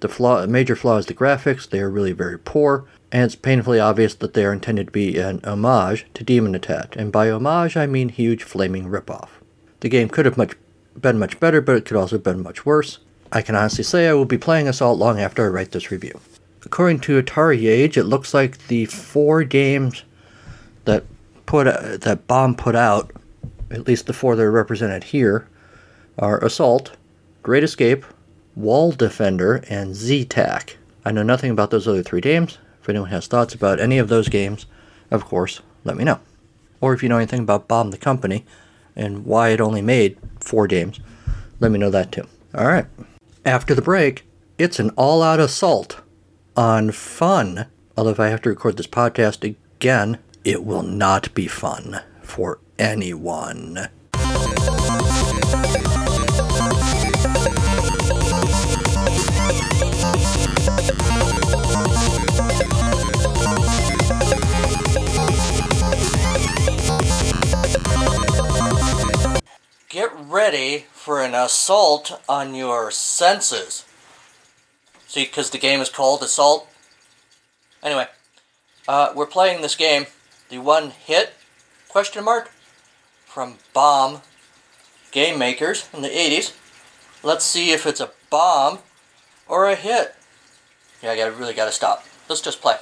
The 0.00 0.08
flaw, 0.08 0.46
major 0.46 0.74
flaw 0.74 0.96
is 0.96 1.04
the 1.04 1.12
graphics. 1.12 1.68
They 1.68 1.80
are 1.80 1.90
really 1.90 2.12
very 2.12 2.38
poor, 2.38 2.86
and 3.12 3.24
it's 3.24 3.34
painfully 3.34 3.78
obvious 3.78 4.14
that 4.14 4.32
they 4.32 4.46
are 4.46 4.52
intended 4.54 4.86
to 4.86 4.92
be 4.92 5.18
an 5.18 5.42
homage 5.44 6.06
to 6.14 6.24
Demon 6.24 6.54
Attack. 6.54 6.96
And 6.96 7.12
by 7.12 7.28
homage, 7.28 7.76
I 7.76 7.86
mean 7.86 8.08
huge 8.08 8.44
flaming 8.44 8.86
ripoff. 8.86 9.28
The 9.80 9.90
game 9.90 10.08
could 10.08 10.24
have 10.24 10.38
much 10.38 10.54
been 10.98 11.18
much 11.18 11.38
better, 11.38 11.60
but 11.60 11.76
it 11.76 11.84
could 11.84 11.98
also 11.98 12.16
have 12.16 12.24
been 12.24 12.42
much 12.42 12.64
worse. 12.64 12.98
I 13.30 13.42
can 13.42 13.54
honestly 13.54 13.84
say 13.84 14.08
I 14.08 14.14
will 14.14 14.24
be 14.24 14.38
playing 14.38 14.68
Assault 14.68 14.98
long 14.98 15.20
after 15.20 15.44
I 15.44 15.48
write 15.48 15.72
this 15.72 15.90
review. 15.90 16.18
According 16.64 17.00
to 17.00 17.22
Atari 17.22 17.68
Age, 17.68 17.96
it 17.96 18.04
looks 18.04 18.32
like 18.32 18.66
the 18.68 18.86
four 18.86 19.44
games 19.44 20.04
that 20.84 21.04
put 21.46 21.66
uh, 21.66 21.98
that 21.98 22.26
Bomb 22.26 22.54
put 22.54 22.74
out, 22.74 23.12
at 23.70 23.86
least 23.86 24.06
the 24.06 24.12
four 24.12 24.34
that 24.36 24.42
are 24.42 24.50
represented 24.50 25.04
here, 25.04 25.46
are 26.18 26.42
Assault, 26.44 26.96
Great 27.42 27.64
Escape, 27.64 28.04
Wall 28.56 28.92
Defender, 28.92 29.62
and 29.68 29.94
Z-Tack. 29.94 30.76
I 31.04 31.12
know 31.12 31.22
nothing 31.22 31.50
about 31.50 31.70
those 31.70 31.86
other 31.86 32.02
three 32.02 32.20
games. 32.20 32.58
If 32.82 32.88
anyone 32.88 33.10
has 33.10 33.26
thoughts 33.26 33.54
about 33.54 33.80
any 33.80 33.98
of 33.98 34.08
those 34.08 34.28
games, 34.28 34.66
of 35.10 35.24
course, 35.24 35.60
let 35.84 35.96
me 35.96 36.04
know. 36.04 36.20
Or 36.80 36.92
if 36.92 37.02
you 37.02 37.08
know 37.08 37.16
anything 37.16 37.40
about 37.40 37.68
Bomb 37.68 37.90
the 37.90 37.98
company 37.98 38.44
and 38.96 39.24
why 39.24 39.50
it 39.50 39.60
only 39.60 39.82
made 39.82 40.18
four 40.40 40.66
games, 40.66 41.00
let 41.60 41.70
me 41.70 41.78
know 41.78 41.90
that 41.90 42.10
too. 42.12 42.26
All 42.54 42.66
right. 42.66 42.86
After 43.44 43.74
the 43.74 43.82
break, 43.82 44.26
it's 44.58 44.78
an 44.78 44.90
all 44.90 45.22
out 45.22 45.40
assault 45.40 46.00
on 46.56 46.90
fun. 46.90 47.66
Although, 47.96 48.10
if 48.10 48.20
I 48.20 48.28
have 48.28 48.42
to 48.42 48.48
record 48.50 48.76
this 48.76 48.86
podcast 48.86 49.44
again, 49.44 50.18
it 50.44 50.64
will 50.64 50.82
not 50.82 51.32
be 51.34 51.46
fun 51.46 52.00
for 52.22 52.60
anyone. 52.78 53.88
For 71.08 71.22
an 71.22 71.34
assault 71.34 72.20
on 72.28 72.54
your 72.54 72.90
senses. 72.90 73.86
See, 75.06 75.24
because 75.24 75.48
the 75.48 75.56
game 75.56 75.80
is 75.80 75.88
called 75.88 76.22
Assault. 76.22 76.68
Anyway, 77.82 78.08
uh, 78.86 79.14
we're 79.14 79.24
playing 79.24 79.62
this 79.62 79.74
game, 79.74 80.04
the 80.50 80.58
one 80.58 80.90
hit 80.90 81.32
question 81.88 82.24
mark 82.24 82.50
from 83.24 83.56
Bomb 83.72 84.20
Game 85.10 85.38
Makers 85.38 85.88
in 85.94 86.02
the 86.02 86.10
80s. 86.10 86.54
Let's 87.22 87.46
see 87.46 87.70
if 87.70 87.86
it's 87.86 88.00
a 88.00 88.10
bomb 88.28 88.80
or 89.48 89.66
a 89.66 89.76
hit. 89.76 90.14
Yeah, 91.02 91.12
I 91.12 91.16
gotta, 91.16 91.32
really 91.32 91.54
gotta 91.54 91.72
stop. 91.72 92.04
Let's 92.28 92.42
just 92.42 92.60
play. 92.60 92.76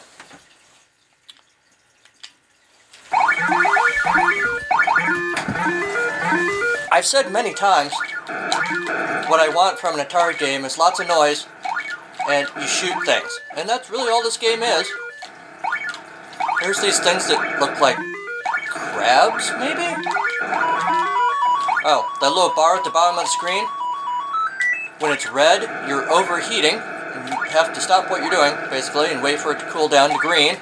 I've 6.90 7.06
said 7.06 7.30
many 7.30 7.54
times 7.54 7.92
what 9.28 9.40
I 9.40 9.50
want 9.54 9.78
from 9.78 9.98
an 9.98 10.04
Atari 10.04 10.38
game 10.38 10.64
is 10.64 10.78
lots 10.78 11.00
of 11.00 11.08
noise 11.08 11.46
and 12.28 12.48
you 12.56 12.66
shoot 12.66 12.94
things. 13.04 13.40
And 13.56 13.68
that's 13.68 13.90
really 13.90 14.10
all 14.10 14.22
this 14.22 14.36
game 14.36 14.62
is. 14.62 14.88
There's 16.62 16.80
these 16.80 16.98
things 16.98 17.28
that 17.28 17.60
look 17.60 17.80
like 17.80 17.96
crabs, 18.68 19.50
maybe? 19.58 19.86
Oh, 21.84 22.08
that 22.20 22.28
little 22.30 22.52
bar 22.56 22.76
at 22.76 22.84
the 22.84 22.90
bottom 22.90 23.18
of 23.18 23.24
the 23.24 23.30
screen? 23.30 23.64
When 24.98 25.12
it's 25.12 25.30
red, 25.30 25.62
you're 25.88 26.10
overheating, 26.10 26.74
and 26.74 27.28
you 27.28 27.36
have 27.50 27.74
to 27.74 27.80
stop 27.80 28.10
what 28.10 28.22
you're 28.22 28.30
doing, 28.30 28.54
basically, 28.70 29.08
and 29.08 29.22
wait 29.22 29.38
for 29.38 29.52
it 29.52 29.60
to 29.60 29.66
cool 29.66 29.88
down 29.88 30.10
to 30.10 30.16
green. 30.18 30.56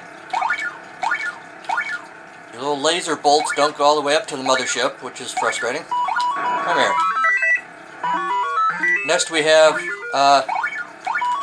Your 2.51 2.61
little 2.61 2.79
laser 2.79 3.15
bolts 3.15 3.51
don't 3.55 3.75
go 3.77 3.85
all 3.85 3.95
the 3.95 4.01
way 4.01 4.15
up 4.15 4.27
to 4.27 4.37
the 4.37 4.43
mothership, 4.43 5.01
which 5.01 5.21
is 5.21 5.31
frustrating. 5.33 5.83
Come 6.35 6.77
here. 6.77 7.04
Next 9.05 9.29
we 9.29 9.43
have 9.43 9.79
uh, 10.15 10.41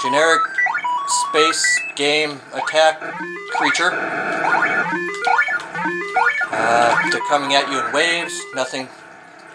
generic 0.02 0.42
space 1.28 1.80
game 1.94 2.40
attack 2.52 3.00
creature. 3.50 3.90
Uh, 6.50 7.10
they're 7.10 7.20
coming 7.28 7.54
at 7.54 7.70
you 7.70 7.78
in 7.86 7.92
waves. 7.92 8.36
Nothing, 8.56 8.88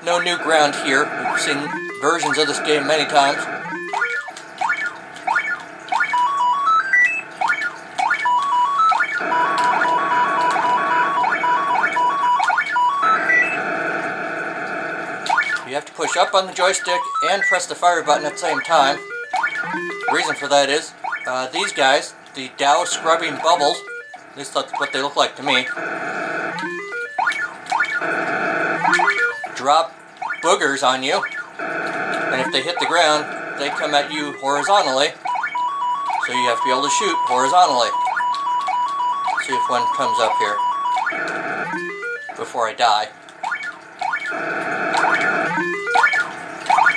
no 0.05 0.21
new 0.21 0.37
ground 0.37 0.73
here. 0.85 1.03
We've 1.31 1.41
seen 1.41 1.57
versions 2.01 2.37
of 2.37 2.47
this 2.47 2.61
game 2.61 2.87
many 2.87 3.03
times. 3.09 3.43
Push 15.97 16.15
up 16.15 16.35
on 16.35 16.45
the 16.45 16.53
joystick 16.53 17.01
and 17.31 17.41
press 17.49 17.65
the 17.65 17.73
fire 17.73 18.03
button 18.03 18.23
at 18.23 18.33
the 18.33 18.37
same 18.37 18.59
time. 18.61 18.97
The 18.97 20.13
reason 20.13 20.35
for 20.35 20.47
that 20.47 20.69
is 20.69 20.93
uh, 21.25 21.47
these 21.47 21.73
guys, 21.73 22.13
the 22.35 22.51
Dow 22.55 22.83
scrubbing 22.83 23.33
bubbles, 23.41 23.81
at 24.13 24.37
least 24.37 24.53
that's 24.53 24.71
what 24.73 24.93
they 24.93 25.01
look 25.01 25.15
like 25.15 25.35
to 25.37 25.43
me, 25.43 25.65
drop 29.55 29.91
boogers 30.43 30.87
on 30.87 31.01
you, 31.01 31.19
and 31.57 32.41
if 32.41 32.53
they 32.53 32.61
hit 32.61 32.77
the 32.79 32.85
ground, 32.85 33.25
they 33.59 33.69
come 33.69 33.95
at 33.95 34.13
you 34.13 34.33
horizontally. 34.33 35.07
So 36.27 36.33
you 36.33 36.45
have 36.45 36.59
to 36.59 36.63
be 36.63 36.69
able 36.69 36.83
to 36.83 36.93
shoot 36.93 37.17
horizontally. 37.25 37.89
See 39.47 39.53
if 39.53 39.67
one 39.67 39.81
comes 39.95 40.19
up 40.19 40.37
here 40.37 40.57
before 42.37 42.69
I 42.69 42.75
die. 42.77 43.07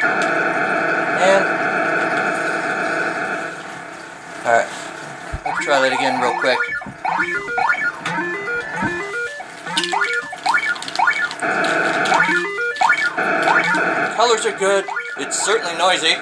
And 0.03 1.45
alright, 4.47 4.69
let's 5.45 5.65
try 5.65 5.81
that 5.81 5.93
again 5.93 6.21
real 6.21 6.39
quick. 6.41 6.59
Colors 14.17 14.47
are 14.47 14.59
good. 14.59 14.85
It's 15.19 15.39
certainly 15.43 15.77
noisy. 15.77 16.15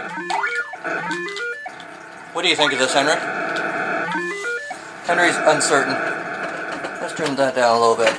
What 2.33 2.43
do 2.43 2.49
you 2.49 2.57
think 2.57 2.73
of 2.73 2.79
this, 2.79 2.95
Henry? 2.95 3.17
Henry's 5.07 5.37
uncertain. 5.37 5.95
Let's 7.01 7.15
turn 7.15 7.35
that 7.37 7.55
down 7.55 7.77
a 7.77 7.81
little 7.81 7.97
bit. 7.97 8.15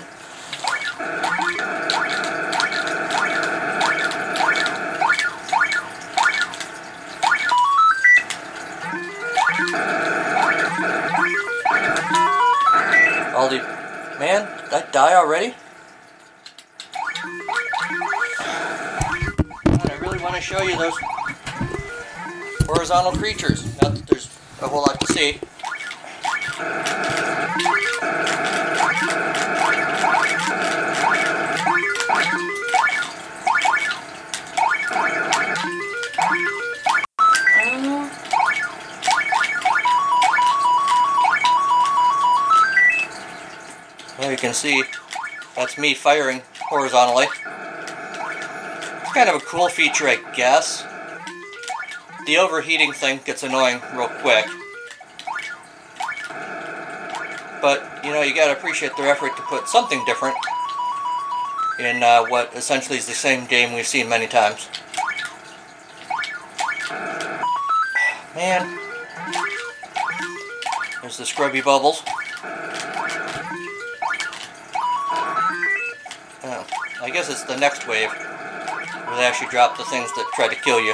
Die 15.00 15.16
already? 15.16 15.54
God, 19.64 19.90
I 19.90 19.98
really 20.02 20.20
want 20.20 20.36
to 20.36 20.42
show 20.42 20.62
you 20.62 20.78
those 20.78 20.94
horizontal 22.68 23.14
creatures. 23.14 23.64
Not 23.82 23.96
that 23.96 24.06
there's 24.08 24.28
a 24.62 24.68
whole 24.68 24.82
lot 24.82 25.00
to 25.00 25.08
see. 25.14 25.40
Can 44.40 44.54
see 44.54 44.84
that's 45.56 45.78
me 45.78 45.94
firing 45.94 46.42
horizontally. 46.70 47.26
It's 47.26 49.14
kind 49.14 49.30
of 49.30 49.36
a 49.36 49.40
cool 49.40 49.68
feature, 49.68 50.08
I 50.08 50.18
guess. 50.36 50.86
The 52.26 52.38
overheating 52.38 52.94
thing 52.94 53.20
gets 53.26 53.44
annoying 53.44 53.82
real 53.94 54.08
quick. 54.08 54.46
But, 57.62 58.06
you 58.06 58.12
know, 58.12 58.22
you 58.22 58.34
gotta 58.34 58.54
appreciate 58.54 58.96
their 58.96 59.08
effort 59.08 59.36
to 59.36 59.42
put 59.44 59.68
something 59.68 60.04
different 60.06 60.36
in 61.80 62.02
uh, 62.02 62.26
what 62.28 62.54
essentially 62.56 62.98
is 62.98 63.06
the 63.06 63.14
same 63.14 63.46
game 63.46 63.74
we've 63.74 63.88
seen 63.88 64.08
many 64.08 64.28
times. 64.28 64.70
Man. 68.36 68.80
There's 71.02 71.18
the 71.18 71.26
scrubby 71.26 71.62
bubbles. 71.62 72.04
I 77.10 77.12
guess 77.12 77.28
it's 77.28 77.42
the 77.42 77.58
next 77.58 77.88
wave 77.88 78.12
where 78.12 79.18
they 79.18 79.26
actually 79.26 79.48
drop 79.48 79.76
the 79.76 79.84
things 79.86 80.14
that 80.14 80.30
try 80.36 80.48
to 80.48 80.54
kill 80.54 80.80
you. 80.80 80.94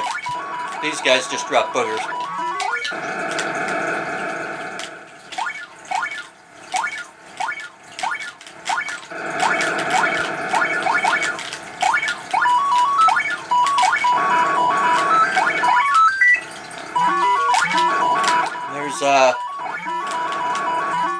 These 0.80 1.02
guys 1.02 1.28
just 1.28 1.46
drop 1.46 1.74
boogers. 1.74 2.00
There's, 18.72 19.02
uh, 19.02 19.34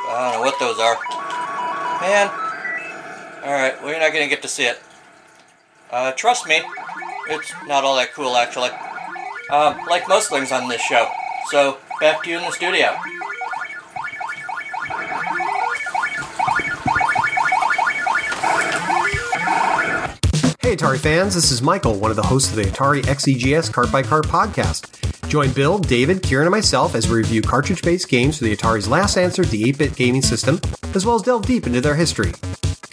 I 0.08 0.30
don't 0.32 0.32
know 0.32 0.40
what 0.40 0.58
those 0.58 0.78
are. 0.78 0.96
Man. 2.00 2.45
Not 4.26 4.30
get 4.30 4.42
to 4.42 4.48
see 4.48 4.64
it. 4.64 4.80
Uh, 5.88 6.10
trust 6.10 6.48
me, 6.48 6.60
it's 7.28 7.52
not 7.68 7.84
all 7.84 7.94
that 7.94 8.12
cool, 8.12 8.36
actually. 8.36 8.70
Um, 9.50 9.78
like 9.86 10.08
most 10.08 10.30
things 10.30 10.50
on 10.50 10.68
this 10.68 10.80
show. 10.80 11.08
So, 11.50 11.78
back 12.00 12.24
to 12.24 12.30
you 12.30 12.38
in 12.38 12.42
the 12.42 12.50
studio. 12.50 12.96
Hey 20.60 20.74
Atari 20.74 20.98
fans, 20.98 21.36
this 21.36 21.52
is 21.52 21.62
Michael, 21.62 21.94
one 21.94 22.10
of 22.10 22.16
the 22.16 22.24
hosts 22.24 22.50
of 22.50 22.56
the 22.56 22.64
Atari 22.64 23.02
XEGS 23.02 23.72
Cart 23.72 23.92
by 23.92 24.02
Cart 24.02 24.26
podcast. 24.26 25.28
Join 25.28 25.52
Bill, 25.52 25.78
David, 25.78 26.20
Kieran, 26.24 26.48
and 26.48 26.52
myself 26.52 26.96
as 26.96 27.08
we 27.08 27.18
review 27.18 27.42
cartridge 27.42 27.82
based 27.82 28.08
games 28.08 28.38
for 28.38 28.44
the 28.44 28.56
Atari's 28.56 28.88
last 28.88 29.16
answer 29.16 29.44
the 29.44 29.68
8 29.68 29.78
bit 29.78 29.94
gaming 29.94 30.22
system, 30.22 30.60
as 30.96 31.06
well 31.06 31.14
as 31.14 31.22
delve 31.22 31.46
deep 31.46 31.68
into 31.68 31.80
their 31.80 31.94
history. 31.94 32.32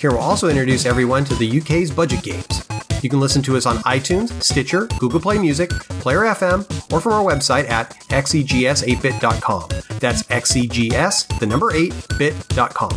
Kieran 0.03 0.17
will 0.17 0.23
also 0.23 0.49
introduce 0.49 0.85
everyone 0.85 1.23
to 1.23 1.33
the 1.35 1.61
UK's 1.61 1.89
budget 1.89 2.23
games. 2.23 2.67
You 3.01 3.09
can 3.09 3.21
listen 3.21 3.41
to 3.43 3.55
us 3.55 3.65
on 3.65 3.77
iTunes, 3.83 4.33
Stitcher, 4.43 4.87
Google 4.99 5.21
Play 5.21 5.37
Music, 5.37 5.69
Player 5.69 6.23
FM, 6.23 6.65
or 6.91 6.99
from 6.99 7.13
our 7.13 7.23
website 7.23 7.69
at 7.69 7.91
xegs8bit.com. 8.09 9.69
That's 10.01 10.23
xegs, 10.23 11.39
the 11.39 11.45
number 11.45 11.71
8bit.com. 11.71 12.91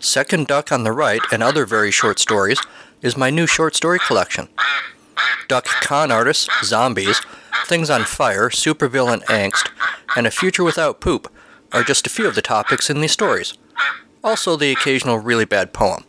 Second 0.00 0.48
Duck 0.48 0.72
on 0.72 0.82
the 0.82 0.90
Right 0.90 1.20
and 1.30 1.40
Other 1.40 1.64
Very 1.64 1.92
Short 1.92 2.18
Stories 2.18 2.60
is 3.00 3.16
my 3.16 3.30
new 3.30 3.46
short 3.46 3.76
story 3.76 4.00
collection. 4.00 4.48
Duck 5.48 5.66
Con 5.82 6.10
Artists, 6.10 6.48
Zombies, 6.64 7.20
Things 7.66 7.90
on 7.90 8.04
Fire, 8.04 8.48
Supervillain 8.48 9.22
Angst, 9.24 9.70
and 10.16 10.26
A 10.26 10.30
Future 10.30 10.64
Without 10.64 11.00
Poop 11.00 11.32
are 11.72 11.82
just 11.82 12.06
a 12.06 12.10
few 12.10 12.26
of 12.26 12.34
the 12.34 12.42
topics 12.42 12.90
in 12.90 13.00
these 13.00 13.12
stories. 13.12 13.54
Also, 14.22 14.56
the 14.56 14.72
occasional 14.72 15.18
really 15.18 15.44
bad 15.44 15.72
poem. 15.72 16.04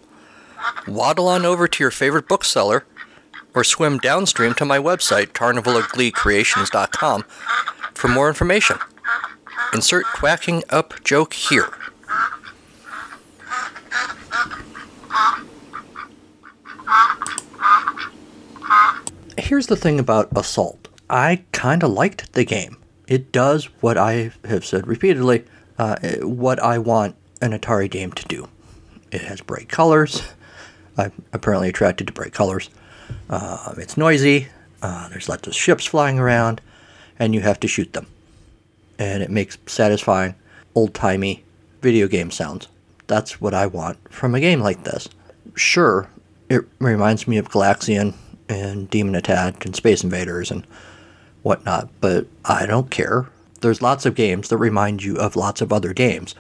Waddle 0.88 1.28
on 1.28 1.46
over 1.46 1.68
to 1.68 1.84
your 1.84 1.92
favorite 1.92 2.28
bookseller 2.28 2.86
or 3.54 3.64
swim 3.64 3.98
downstream 3.98 4.54
to 4.56 4.66
my 4.66 4.78
website, 4.78 5.28
carnivalofgleecreations.com, 5.28 7.24
for 7.94 8.08
more 8.08 8.28
information. 8.28 8.78
Insert 9.74 10.06
quacking 10.06 10.64
up 10.70 11.04
joke 11.04 11.34
here. 11.34 11.70
Here's 19.46 19.68
the 19.68 19.76
thing 19.76 20.00
about 20.00 20.36
Assault. 20.36 20.88
I 21.08 21.44
kind 21.52 21.84
of 21.84 21.92
liked 21.92 22.34
the 22.34 22.44
game. 22.44 22.78
It 23.08 23.32
does 23.32 23.66
what 23.80 23.96
I 23.96 24.32
have 24.44 24.66
said 24.66 24.88
repeatedly, 24.88 25.46
uh, 25.78 25.98
what 26.24 26.60
I 26.60 26.80
want 26.80 27.16
an 27.44 27.52
Atari 27.52 27.88
game 27.88 28.12
to 28.14 28.26
do. 28.26 28.50
It 29.12 29.22
has 29.22 29.42
bright 29.42 29.70
colors. 29.70 30.24
I'm 30.98 31.12
apparently 31.32 31.70
attracted 31.70 32.08
to 32.08 32.14
bright 32.14 32.34
colors. 32.34 32.72
Uh, 33.30 33.76
it's 33.78 33.98
noisy. 33.98 34.48
Uh, 34.82 35.10
there's 35.10 35.30
lots 35.30 35.48
of 35.48 35.54
ships 35.54 35.86
flying 35.86 36.18
around, 36.18 36.60
and 37.20 37.36
you 37.36 37.42
have 37.42 37.60
to 37.60 37.68
shoot 37.68 37.94
them. 37.94 38.08
And 38.98 39.22
it 39.22 39.30
makes 39.30 39.60
satisfying, 39.68 40.34
old 40.74 40.96
timey 40.96 41.44
video 41.84 42.08
game 42.08 42.32
sounds. 42.32 42.68
That's 43.06 43.40
what 43.40 43.54
I 43.54 43.68
want 43.68 44.12
from 44.12 44.34
a 44.34 44.40
game 44.40 44.62
like 44.62 44.86
this. 44.86 45.08
Sure, 45.54 46.10
it 46.50 46.64
reminds 46.80 47.28
me 47.28 47.38
of 47.38 47.52
Galaxian 47.52 48.16
and 48.50 48.90
Demon 48.90 49.16
Attack 49.16 49.66
and 49.66 49.76
Space 49.76 50.04
Invaders 50.04 50.52
and 50.52 50.66
whatnot, 51.44 51.90
but 52.02 52.28
I 52.44 52.66
don't 52.66 52.90
care. 52.90 53.28
There's 53.62 53.82
lots 53.82 54.06
of 54.06 54.16
games 54.16 54.50
that 54.50 54.58
remind 54.58 55.04
you 55.04 55.18
of 55.18 55.36
lots 55.36 55.62
of 55.62 55.72
other 55.72 55.94
games. 55.94 56.36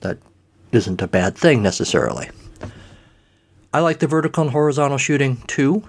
That 0.00 0.18
isn't 0.72 1.02
a 1.02 1.08
bad 1.08 1.36
thing 1.36 1.62
necessarily. 1.62 2.28
I 3.72 3.80
like 3.80 3.98
the 3.98 4.06
vertical 4.06 4.42
and 4.42 4.52
horizontal 4.52 4.98
shooting 4.98 5.42
too. 5.46 5.82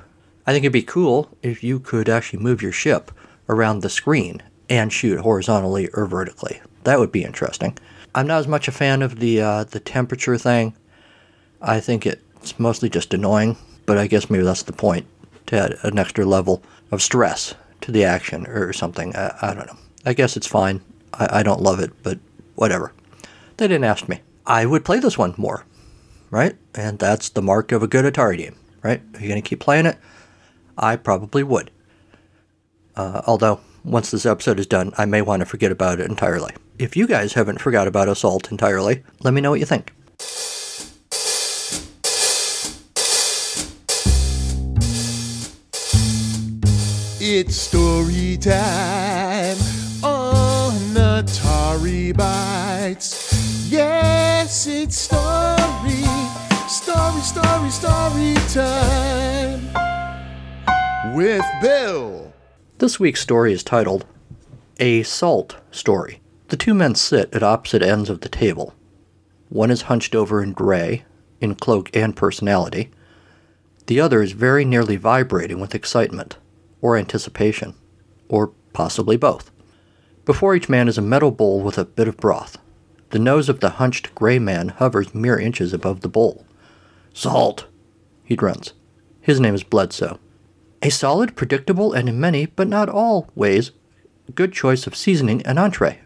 I 0.45 0.52
think 0.52 0.63
it'd 0.63 0.73
be 0.73 0.84
cool 0.84 1.30
if 1.41 1.63
you 1.63 1.80
could 1.80 2.10
actually 2.10 2.39
move 2.39 2.62
your 2.62 2.71
ship 2.71 3.12
around 3.50 3.80
the 3.80 3.89
screen 3.89 4.41
and 4.69 4.91
shoot 4.91 5.19
horizontally 5.19 5.89
or 5.93 6.06
vertically. 6.06 6.62
That 6.84 7.00
would 7.00 7.12
be 7.12 7.23
interesting. 7.23 7.78
I'm 8.15 8.28
not 8.28 8.39
as 8.39 8.47
much 8.47 8.67
a 8.67 8.71
fan 8.71 9.02
of 9.02 9.19
the 9.19 9.41
uh, 9.41 9.63
the 9.65 9.80
temperature 9.80 10.38
thing. 10.38 10.76
I 11.62 11.80
think 11.80 12.06
it's 12.06 12.60
mostly 12.60 12.89
just 12.89 13.13
annoying, 13.13 13.58
but 13.86 13.97
I 13.97 14.08
guess 14.08 14.30
maybe 14.30 14.43
that's 14.43 14.63
the 14.63 14.73
point 14.73 15.06
to 15.47 15.57
add 15.57 15.77
an 15.83 15.97
extra 15.97 16.25
level 16.25 16.63
of 16.91 17.01
stress 17.01 17.55
to 17.81 17.91
the 17.91 18.03
action 18.03 18.45
or 18.47 18.73
something. 18.73 19.15
I, 19.15 19.36
I 19.41 19.53
don't 19.53 19.67
know. 19.67 19.77
I 20.05 20.13
guess 20.13 20.38
it's 20.38 20.47
fine. 20.47 20.81
I, 21.13 21.39
I 21.39 21.43
don't 21.43 21.62
love 21.62 21.79
it, 21.79 21.91
but 22.03 22.19
whatever. 22.55 22.93
They 23.57 23.67
didn't 23.67 23.86
ask 23.86 24.07
me. 24.07 24.21
I 24.45 24.65
would 24.65 24.86
play 24.86 24.99
this 24.99 25.17
one 25.17 25.33
more, 25.38 25.65
right? 26.29 26.55
And 26.75 26.99
that's 26.99 27.29
the 27.29 27.41
mark 27.41 27.71
of 27.71 27.83
a 27.83 27.88
good 27.88 28.05
Atari 28.05 28.38
game, 28.38 28.55
right? 28.83 29.01
Are 29.13 29.19
you 29.19 29.27
going 29.27 29.41
to 29.41 29.47
keep 29.47 29.60
playing 29.60 29.86
it? 29.86 29.97
I 30.77 30.95
probably 30.95 31.43
would. 31.43 31.71
Uh, 32.95 33.21
although, 33.27 33.60
once 33.83 34.12
this 34.12 34.25
episode 34.25 34.60
is 34.60 34.67
done, 34.67 34.93
I 34.97 35.05
may 35.05 35.21
want 35.21 35.41
to 35.41 35.45
forget 35.45 35.71
about 35.71 35.99
it 35.99 36.10
entirely. 36.10 36.53
If 36.79 36.95
you 36.95 37.07
guys 37.07 37.33
haven't 37.33 37.62
forgot 37.62 37.88
about 37.88 38.10
Assault 38.10 38.51
entirely, 38.51 39.03
let 39.21 39.33
me 39.33 39.41
know 39.41 39.51
what 39.51 39.60
you 39.60 39.65
think. 39.65 39.91
It's 47.29 47.57
story 47.57 48.37
time 48.37 49.57
on 50.01 50.71
Atari 50.95 52.13
Bytes. 52.13 53.69
Yes, 53.69 54.65
it's 54.65 54.97
story, 54.97 56.05
story, 56.69 57.21
story, 57.21 57.69
story 57.69 58.33
time 58.47 59.59
with 61.17 61.43
Bill. 61.61 62.31
This 62.77 62.97
week's 62.97 63.19
story 63.19 63.51
is 63.51 63.61
titled 63.61 64.05
A 64.79 65.03
Salt 65.03 65.57
Story. 65.69 66.21
The 66.47 66.55
two 66.55 66.73
men 66.73 66.95
sit 66.95 67.35
at 67.35 67.43
opposite 67.43 67.83
ends 67.83 68.09
of 68.09 68.21
the 68.21 68.29
table. 68.29 68.73
One 69.49 69.69
is 69.69 69.81
hunched 69.81 70.15
over 70.15 70.41
in 70.41 70.53
gray, 70.53 71.03
in 71.41 71.55
cloak 71.55 71.93
and 71.93 72.15
personality. 72.15 72.89
The 73.87 73.99
other 73.99 74.21
is 74.21 74.31
very 74.31 74.63
nearly 74.63 74.95
vibrating 74.95 75.59
with 75.59 75.75
excitement, 75.75 76.37
or 76.81 76.97
anticipation, 76.97 77.75
or 78.29 78.51
possibly 78.73 79.17
both. 79.17 79.51
Before 80.25 80.55
each 80.55 80.69
man 80.69 80.87
is 80.87 80.97
a 80.97 81.01
metal 81.01 81.31
bowl 81.31 81.61
with 81.61 81.77
a 81.77 81.85
bit 81.85 82.07
of 82.07 82.17
broth. 82.17 82.57
The 83.11 83.19
nose 83.19 83.49
of 83.49 83.59
the 83.61 83.71
hunched 83.71 84.13
gray 84.13 84.39
man 84.39 84.69
hovers 84.69 85.15
mere 85.15 85.39
inches 85.39 85.73
above 85.73 86.01
the 86.01 86.09
bowl. 86.09 86.45
Salt, 87.13 87.67
he 88.23 88.35
grunts. 88.35 88.73
His 89.21 89.39
name 89.39 89.55
is 89.55 89.63
Bledsoe. 89.63 90.19
A 90.81 90.89
solid, 90.89 91.35
predictable, 91.35 91.93
and 91.93 92.07
in 92.07 92.19
many, 92.19 92.45
but 92.45 92.67
not 92.67 92.89
all, 92.89 93.29
ways, 93.33 93.71
good 94.35 94.53
choice 94.53 94.85
of 94.85 94.95
seasoning 94.95 95.41
and 95.43 95.57
entree 95.57 96.01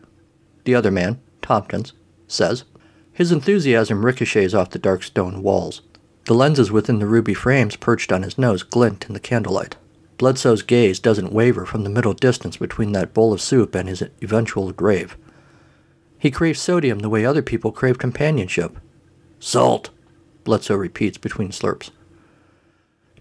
the 0.64 0.76
other 0.76 0.92
man, 0.92 1.20
Tompkins, 1.42 1.94
says. 2.28 2.64
His 3.14 3.32
enthusiasm 3.32 4.06
ricochets 4.06 4.54
off 4.54 4.70
the 4.70 4.80
dark 4.80 5.04
stone 5.04 5.44
walls. 5.44 5.82
The 6.26 6.34
lenses 6.34 6.72
within 6.72 7.00
the 7.00 7.08
ruby 7.08 7.34
frames 7.34 7.76
perched 7.76 8.12
on 8.12 8.24
his 8.24 8.38
nose 8.38 8.64
glint 8.64 9.06
in 9.08 9.14
the 9.14 9.20
candlelight. 9.20 9.76
Bledsoe's 10.22 10.62
gaze 10.62 11.00
doesn't 11.00 11.34
waver 11.34 11.66
from 11.66 11.84
the 11.84 11.90
middle 11.90 12.14
distance 12.14 12.56
between 12.56 12.92
that 12.92 13.12
bowl 13.12 13.34
of 13.34 13.42
soup 13.42 13.74
and 13.74 13.90
his 13.90 14.04
eventual 14.22 14.72
grave. 14.72 15.18
He 16.20 16.30
craves 16.30 16.60
sodium 16.60 17.00
the 17.00 17.10
way 17.10 17.26
other 17.26 17.42
people 17.42 17.72
crave 17.72 17.98
companionship. 17.98 18.78
Salt, 19.40 19.90
Bledsoe 20.44 20.76
repeats 20.76 21.18
between 21.18 21.50
slurps. 21.50 21.90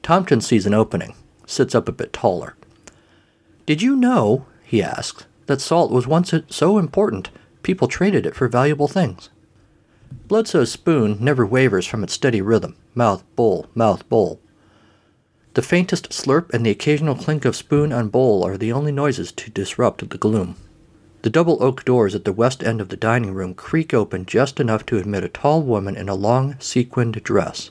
Tompkins 0.02 0.46
sees 0.46 0.66
an 0.66 0.74
opening, 0.74 1.14
sits 1.46 1.74
up 1.74 1.88
a 1.88 1.92
bit 1.92 2.12
taller. 2.12 2.54
Did 3.64 3.80
you 3.80 3.96
know, 3.96 4.44
he 4.62 4.82
asks, 4.82 5.24
that 5.46 5.62
salt 5.62 5.90
was 5.90 6.06
once 6.06 6.34
so 6.50 6.76
important 6.76 7.30
people 7.62 7.88
traded 7.88 8.26
it 8.26 8.36
for 8.36 8.46
valuable 8.46 8.88
things. 8.88 9.30
Bledsoe's 10.28 10.70
spoon 10.70 11.16
never 11.18 11.46
wavers 11.46 11.86
from 11.86 12.04
its 12.04 12.12
steady 12.12 12.42
rhythm 12.42 12.76
mouth, 12.94 13.24
bowl, 13.36 13.70
mouth, 13.74 14.06
bowl. 14.10 14.38
The 15.60 15.66
faintest 15.66 16.08
slurp 16.08 16.54
and 16.54 16.64
the 16.64 16.70
occasional 16.70 17.14
clink 17.14 17.44
of 17.44 17.54
spoon 17.54 17.92
on 17.92 18.08
bowl 18.08 18.46
are 18.46 18.56
the 18.56 18.72
only 18.72 18.92
noises 18.92 19.30
to 19.32 19.50
disrupt 19.50 20.08
the 20.08 20.16
gloom. 20.16 20.56
The 21.20 21.28
double 21.28 21.62
oak 21.62 21.84
doors 21.84 22.14
at 22.14 22.24
the 22.24 22.32
west 22.32 22.64
end 22.64 22.80
of 22.80 22.88
the 22.88 22.96
dining 22.96 23.34
room 23.34 23.52
creak 23.52 23.92
open 23.92 24.24
just 24.24 24.58
enough 24.58 24.86
to 24.86 24.96
admit 24.96 25.22
a 25.22 25.28
tall 25.28 25.60
woman 25.60 25.96
in 25.96 26.08
a 26.08 26.14
long 26.14 26.56
sequined 26.60 27.22
dress. 27.24 27.68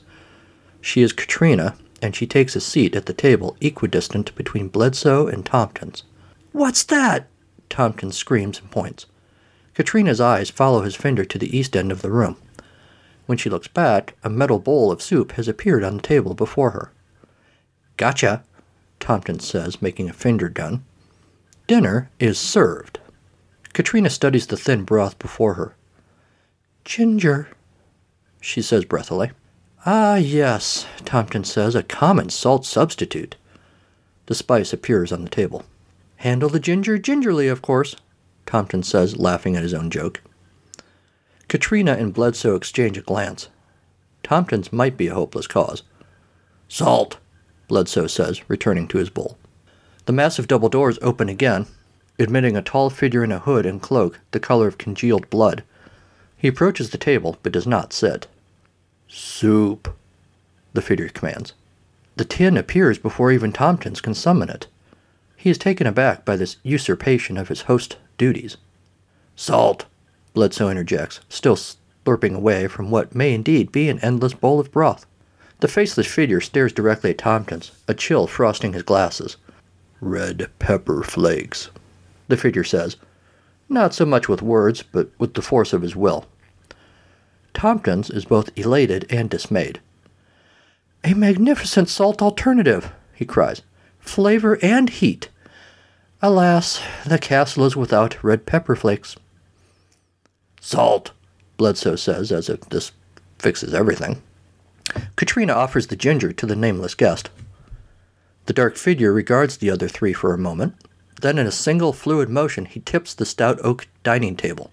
She 0.80 1.02
is 1.02 1.12
Katrina, 1.12 1.74
and 2.00 2.14
she 2.14 2.28
takes 2.28 2.54
a 2.54 2.60
seat 2.60 2.94
at 2.94 3.06
the 3.06 3.12
table 3.12 3.56
equidistant 3.60 4.36
between 4.36 4.68
Bledsoe 4.68 5.26
and 5.26 5.44
Tompkins. 5.44 6.04
What's 6.52 6.84
that? 6.84 7.26
Tompkins 7.68 8.16
screams 8.16 8.60
and 8.60 8.70
points. 8.70 9.06
Katrina's 9.74 10.20
eyes 10.20 10.48
follow 10.48 10.82
his 10.82 10.94
finger 10.94 11.24
to 11.24 11.38
the 11.38 11.58
east 11.58 11.76
end 11.76 11.90
of 11.90 12.02
the 12.02 12.12
room. 12.12 12.36
When 13.26 13.36
she 13.36 13.50
looks 13.50 13.66
back, 13.66 14.14
a 14.22 14.30
metal 14.30 14.60
bowl 14.60 14.92
of 14.92 15.02
soup 15.02 15.32
has 15.32 15.48
appeared 15.48 15.82
on 15.82 15.96
the 15.96 16.02
table 16.02 16.34
before 16.34 16.70
her. 16.70 16.92
Gotcha, 18.00 18.42
Tompkins 18.98 19.46
says, 19.46 19.82
making 19.82 20.08
a 20.08 20.14
finger 20.14 20.48
gun. 20.48 20.86
Dinner 21.66 22.08
is 22.18 22.38
served. 22.38 22.98
Katrina 23.74 24.08
studies 24.08 24.46
the 24.46 24.56
thin 24.56 24.84
broth 24.84 25.18
before 25.18 25.52
her. 25.54 25.74
Ginger, 26.82 27.50
she 28.40 28.62
says 28.62 28.86
breathily. 28.86 29.32
Ah, 29.84 30.14
yes, 30.14 30.86
Tompkins 31.04 31.52
says, 31.52 31.74
a 31.74 31.82
common 31.82 32.30
salt 32.30 32.64
substitute. 32.64 33.36
The 34.28 34.34
spice 34.34 34.72
appears 34.72 35.12
on 35.12 35.22
the 35.22 35.28
table. 35.28 35.66
Handle 36.16 36.48
the 36.48 36.58
ginger 36.58 36.96
gingerly, 36.96 37.48
of 37.48 37.60
course, 37.60 37.96
Tompkins 38.46 38.88
says, 38.88 39.18
laughing 39.18 39.56
at 39.58 39.62
his 39.62 39.74
own 39.74 39.90
joke. 39.90 40.22
Katrina 41.48 41.92
and 41.92 42.14
Bledsoe 42.14 42.56
exchange 42.56 42.96
a 42.96 43.02
glance. 43.02 43.50
Tompkins 44.22 44.72
might 44.72 44.96
be 44.96 45.08
a 45.08 45.14
hopeless 45.14 45.46
cause. 45.46 45.82
Salt, 46.66 47.18
Bledsoe 47.70 48.08
says, 48.08 48.42
returning 48.48 48.88
to 48.88 48.98
his 48.98 49.10
bowl. 49.10 49.38
The 50.06 50.12
massive 50.12 50.48
double 50.48 50.68
doors 50.68 50.98
open 51.02 51.28
again, 51.28 51.66
admitting 52.18 52.56
a 52.56 52.62
tall 52.62 52.90
figure 52.90 53.22
in 53.22 53.30
a 53.30 53.38
hood 53.38 53.64
and 53.64 53.80
cloak 53.80 54.18
the 54.32 54.40
color 54.40 54.66
of 54.66 54.76
congealed 54.76 55.30
blood. 55.30 55.62
He 56.36 56.48
approaches 56.48 56.90
the 56.90 56.98
table, 56.98 57.38
but 57.44 57.52
does 57.52 57.68
not 57.68 57.92
sit. 57.92 58.26
Soup, 59.06 59.94
the 60.72 60.82
figure 60.82 61.08
commands. 61.10 61.52
The 62.16 62.24
tin 62.24 62.56
appears 62.56 62.98
before 62.98 63.30
even 63.30 63.52
Tompkins 63.52 64.00
can 64.00 64.14
summon 64.14 64.48
it. 64.50 64.66
He 65.36 65.48
is 65.48 65.56
taken 65.56 65.86
aback 65.86 66.24
by 66.24 66.34
this 66.34 66.56
usurpation 66.64 67.38
of 67.38 67.46
his 67.46 67.62
host 67.62 67.98
duties. 68.18 68.56
Salt, 69.36 69.86
Bledsoe 70.34 70.70
interjects, 70.70 71.20
still 71.28 71.56
slurping 71.56 72.34
away 72.34 72.66
from 72.66 72.90
what 72.90 73.14
may 73.14 73.32
indeed 73.32 73.70
be 73.70 73.88
an 73.88 74.00
endless 74.00 74.34
bowl 74.34 74.58
of 74.58 74.72
broth. 74.72 75.06
The 75.60 75.68
faceless 75.68 76.06
figure 76.06 76.40
stares 76.40 76.72
directly 76.72 77.10
at 77.10 77.18
Tompkins, 77.18 77.72
a 77.86 77.94
chill 77.94 78.26
frosting 78.26 78.72
his 78.72 78.82
glasses. 78.82 79.36
Red 80.00 80.48
pepper 80.58 81.02
flakes, 81.02 81.70
the 82.28 82.36
figure 82.36 82.64
says, 82.64 82.96
not 83.68 83.94
so 83.94 84.04
much 84.04 84.28
with 84.28 84.42
words, 84.42 84.82
but 84.82 85.10
with 85.18 85.34
the 85.34 85.42
force 85.42 85.72
of 85.72 85.82
his 85.82 85.94
will. 85.94 86.26
Tompkins 87.54 88.10
is 88.10 88.24
both 88.24 88.50
elated 88.56 89.06
and 89.10 89.28
dismayed. 89.28 89.80
A 91.04 91.14
magnificent 91.14 91.88
salt 91.88 92.20
alternative, 92.20 92.92
he 93.14 93.24
cries 93.24 93.62
flavor, 94.00 94.58
and 94.62 94.88
heat. 94.88 95.28
Alas, 96.22 96.80
the 97.04 97.18
castle 97.18 97.66
is 97.66 97.76
without 97.76 98.22
red 98.24 98.46
pepper 98.46 98.74
flakes. 98.74 99.14
Salt, 100.58 101.12
Bledsoe 101.58 101.96
says, 101.96 102.32
as 102.32 102.48
if 102.48 102.60
this 102.70 102.92
fixes 103.38 103.74
everything. 103.74 104.22
Katrina 105.16 105.52
offers 105.52 105.88
the 105.88 105.96
ginger 105.96 106.32
to 106.32 106.46
the 106.46 106.56
nameless 106.56 106.94
guest. 106.94 107.30
The 108.46 108.52
dark 108.52 108.76
figure 108.76 109.12
regards 109.12 109.56
the 109.56 109.70
other 109.70 109.88
three 109.88 110.12
for 110.12 110.32
a 110.32 110.38
moment. 110.38 110.74
Then, 111.20 111.38
in 111.38 111.46
a 111.46 111.52
single 111.52 111.92
fluid 111.92 112.28
motion, 112.28 112.64
he 112.64 112.80
tips 112.80 113.14
the 113.14 113.26
stout 113.26 113.58
oak 113.62 113.86
dining 114.02 114.36
table. 114.36 114.70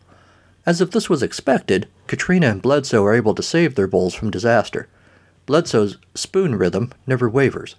As 0.65 0.81
if 0.81 0.91
this 0.91 1.09
was 1.09 1.23
expected, 1.23 1.87
Katrina 2.07 2.47
and 2.47 2.61
Bledsoe 2.61 3.05
are 3.05 3.13
able 3.13 3.35
to 3.35 3.43
save 3.43 3.75
their 3.75 3.87
bowls 3.87 4.13
from 4.13 4.31
disaster. 4.31 4.87
Bledsoe's 5.45 5.97
spoon 6.15 6.55
rhythm 6.55 6.91
never 7.05 7.29
wavers. 7.29 7.75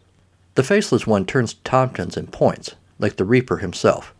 The 0.54 0.62
faceless 0.62 1.06
one 1.06 1.24
turns 1.24 1.54
to 1.54 1.62
Tompkins 1.62 2.16
and 2.16 2.32
points, 2.32 2.74
like 2.98 3.16
the 3.16 3.24
Reaper 3.24 3.58
himself. 3.58 4.14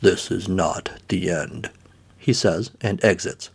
This 0.00 0.30
is 0.30 0.48
not 0.48 0.90
the 1.08 1.30
end, 1.30 1.70
he 2.18 2.32
says, 2.32 2.72
and 2.80 3.02
exits. 3.04 3.50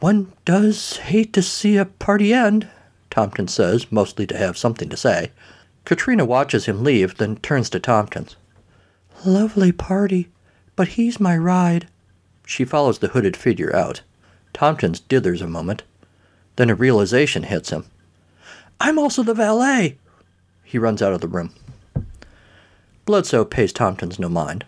One 0.00 0.32
does 0.44 0.98
hate 0.98 1.32
to 1.32 1.42
see 1.42 1.76
a 1.76 1.84
party 1.84 2.32
end, 2.32 2.68
Tompkins 3.14 3.54
says, 3.54 3.92
mostly 3.92 4.26
to 4.26 4.36
have 4.36 4.58
something 4.58 4.88
to 4.88 4.96
say. 4.96 5.30
Katrina 5.84 6.24
watches 6.24 6.66
him 6.66 6.82
leave, 6.82 7.16
then 7.16 7.36
turns 7.36 7.70
to 7.70 7.78
Tompkins. 7.78 8.34
Lovely 9.24 9.70
party, 9.70 10.30
but 10.74 10.88
he's 10.88 11.20
my 11.20 11.36
ride. 11.36 11.86
She 12.44 12.64
follows 12.64 12.98
the 12.98 13.06
hooded 13.06 13.36
figure 13.36 13.72
out. 13.72 14.02
Tompkins 14.52 15.00
dithers 15.00 15.40
a 15.40 15.46
moment. 15.46 15.84
Then 16.56 16.70
a 16.70 16.74
realization 16.74 17.44
hits 17.44 17.70
him. 17.70 17.84
I'm 18.80 18.98
also 18.98 19.22
the 19.22 19.32
valet. 19.32 19.96
He 20.64 20.76
runs 20.76 21.00
out 21.00 21.12
of 21.12 21.20
the 21.20 21.28
room. 21.28 21.54
Bledsoe 23.04 23.44
pays 23.44 23.72
Tompkins 23.72 24.18
no 24.18 24.28
mind, 24.28 24.64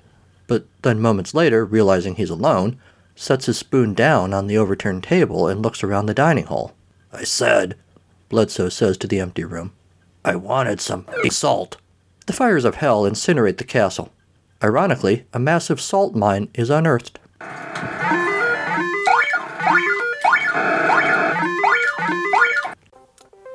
but 0.46 0.66
then 0.82 1.00
moments 1.00 1.35
later, 1.35 1.64
realizing 1.64 2.14
he's 2.14 2.30
alone, 2.30 2.78
sets 3.16 3.46
his 3.46 3.59
spoon 3.59 3.92
down 3.92 4.32
on 4.32 4.46
the 4.46 4.56
overturned 4.56 5.02
table 5.02 5.48
and 5.48 5.62
looks 5.62 5.82
around 5.82 6.06
the 6.06 6.14
dining 6.14 6.46
hall. 6.46 6.74
I 7.12 7.24
said, 7.24 7.76
Bledsoe 8.29 8.69
says 8.69 8.97
to 8.99 9.07
the 9.07 9.21
empty 9.21 9.45
room, 9.45 9.73
I 10.25 10.35
wanted 10.37 10.81
some 10.81 11.07
salt. 11.31 11.77
The 12.27 12.33
fires 12.33 12.65
of 12.65 12.77
hell 12.77 13.03
incinerate 13.03 13.59
the 13.59 13.65
castle. 13.65 14.12
Ironically, 14.62 15.27
a 15.33 15.39
massive 15.39 15.81
salt 15.81 16.15
mine 16.17 16.49
is 16.55 16.71
unearthed. 16.71 17.21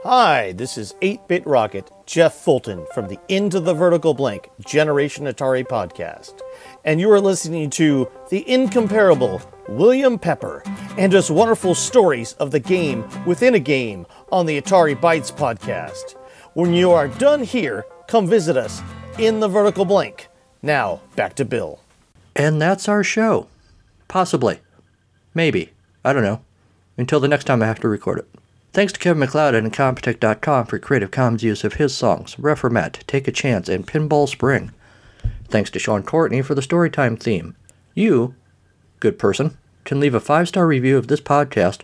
Hi, 0.04 0.54
this 0.54 0.78
is 0.78 0.96
8 1.02 1.28
Bit 1.28 1.46
Rocket, 1.46 1.92
Jeff 2.06 2.34
Fulton 2.34 2.86
from 2.94 3.08
the 3.08 3.20
Into 3.28 3.60
the 3.60 3.74
Vertical 3.74 4.14
Blank 4.14 4.50
Generation 4.66 5.26
Atari 5.26 5.66
podcast. 5.66 6.42
And 6.84 7.00
you 7.00 7.12
are 7.12 7.22
listening 7.22 7.70
to 7.72 8.10
the 8.30 8.50
incomparable 8.50 9.42
William 9.70 10.18
Pepper 10.20 10.64
and 10.98 11.14
his 11.14 11.32
wonderful 11.32 11.76
stories 11.76 12.34
of 12.34 12.52
the 12.52 12.60
game 12.60 13.06
within 13.26 13.56
a 13.56 13.60
game 13.60 14.06
on 14.32 14.46
the 14.46 14.62
Atari 14.62 14.96
Bytes 14.96 15.32
podcast. 15.32 16.16
When 16.54 16.74
you 16.74 16.92
are 16.92 17.08
done 17.08 17.44
here, 17.44 17.86
come 18.08 18.28
visit 18.28 18.58
us 18.58 18.82
in 19.18 19.40
the 19.40 19.48
Vertical 19.48 19.86
Blank. 19.86 20.28
Now, 20.62 21.02
back 21.16 21.36
to 21.36 21.46
Bill. 21.46 21.80
And 22.36 22.62
that's 22.62 22.88
our 22.88 23.04
show. 23.04 23.48
Possibly. 24.08 24.60
Maybe. 25.34 25.72
I 26.04 26.14
don't 26.14 26.24
know. 26.24 26.42
Until 26.98 27.20
the 27.20 27.28
next 27.28 27.46
time 27.46 27.62
I 27.62 27.68
have 27.68 27.80
to 27.80 27.88
record 27.88 28.20
it. 28.20 28.28
Thanks 28.74 28.94
to 28.94 29.00
Kevin 29.00 29.20
MacLeod 29.20 29.54
and 29.54 29.70
Incompetech.com 29.70 30.66
for 30.66 30.80
Creative 30.80 31.12
Commons 31.12 31.44
use 31.44 31.64
of 31.66 31.74
his 31.74 31.94
songs, 31.94 32.36
Reformat, 32.36 33.06
Take 33.06 33.28
a 33.28 33.32
Chance, 33.32 33.68
and 33.68 33.86
Pinball 33.86 34.30
Spring. 34.30 34.72
Thanks 35.50 35.70
to 35.72 35.80
Sean 35.80 36.04
Courtney 36.04 36.42
for 36.42 36.56
the 36.56 36.62
Storytime 36.62 37.20
theme. 37.20 37.56
You, 37.94 38.34
good 39.02 39.20
person, 39.20 39.58
can 39.84 40.00
leave 40.00 40.14
a 40.14 40.22
five 40.22 40.48
star 40.48 40.66
review 40.66 40.98
of 40.98 41.08
this 41.08 41.20
podcast, 41.20 41.82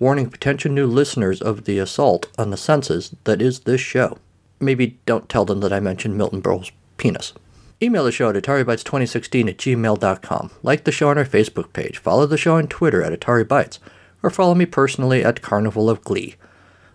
warning 0.00 0.28
potential 0.28 0.72
new 0.72 0.86
listeners 0.86 1.40
of 1.40 1.64
the 1.64 1.78
assault 1.78 2.26
on 2.36 2.50
the 2.50 2.56
senses 2.56 3.14
that 3.24 3.40
is 3.40 3.60
this 3.60 3.80
show. 3.80 4.18
Maybe 4.58 4.98
don't 5.06 5.28
tell 5.28 5.44
them 5.44 5.60
that 5.60 5.72
I 5.72 5.78
mentioned 5.78 6.16
Milton 6.16 6.40
Berle's 6.40 6.72
penis. 6.96 7.34
Email 7.82 8.04
the 8.04 8.12
show 8.12 8.30
at 8.30 8.34
AtariBytes2016 8.34 9.48
at 9.48 9.58
gmail.com. 9.58 10.50
Like 10.62 10.84
the 10.84 10.92
show 10.92 11.10
on 11.10 11.18
our 11.18 11.24
Facebook 11.24 11.72
page. 11.72 11.98
Follow 11.98 12.26
the 12.26 12.36
show 12.36 12.56
on 12.56 12.66
Twitter 12.66 13.02
at 13.02 13.18
AtariBytes 13.18 13.78
or 14.22 14.30
follow 14.30 14.54
me 14.54 14.66
personally 14.66 15.24
at 15.24 15.42
Carnival 15.42 15.88
of 15.88 16.02
Glee. 16.02 16.34